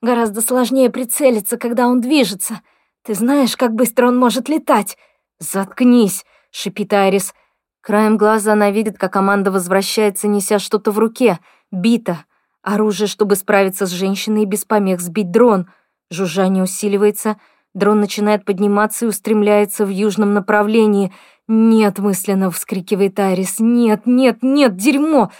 [0.00, 2.60] Гораздо сложнее прицелиться, когда он движется.
[3.02, 4.96] Ты знаешь, как быстро он может летать?»
[5.38, 7.34] «Заткнись!»— шипит Айрис.
[7.80, 11.38] Краем глаза она видит, как Аманда возвращается, неся что-то в руке.
[11.70, 12.24] Бита.
[12.62, 15.68] Оружие, чтобы справиться с женщиной и без помех сбить дрон.
[16.10, 17.38] Жужжание усиливается.
[17.74, 21.12] Дрон начинает подниматься и устремляется в южном направлении.
[21.46, 23.56] «Нет!»— мысленно вскрикивает Айрис.
[23.58, 25.30] «Нет, нет, нет, дерьмо!»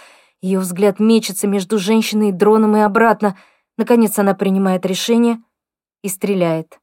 [0.41, 3.37] Ее взгляд мечется между женщиной и дроном и обратно.
[3.79, 5.41] Наконец она принимает решение
[6.03, 6.81] и стреляет.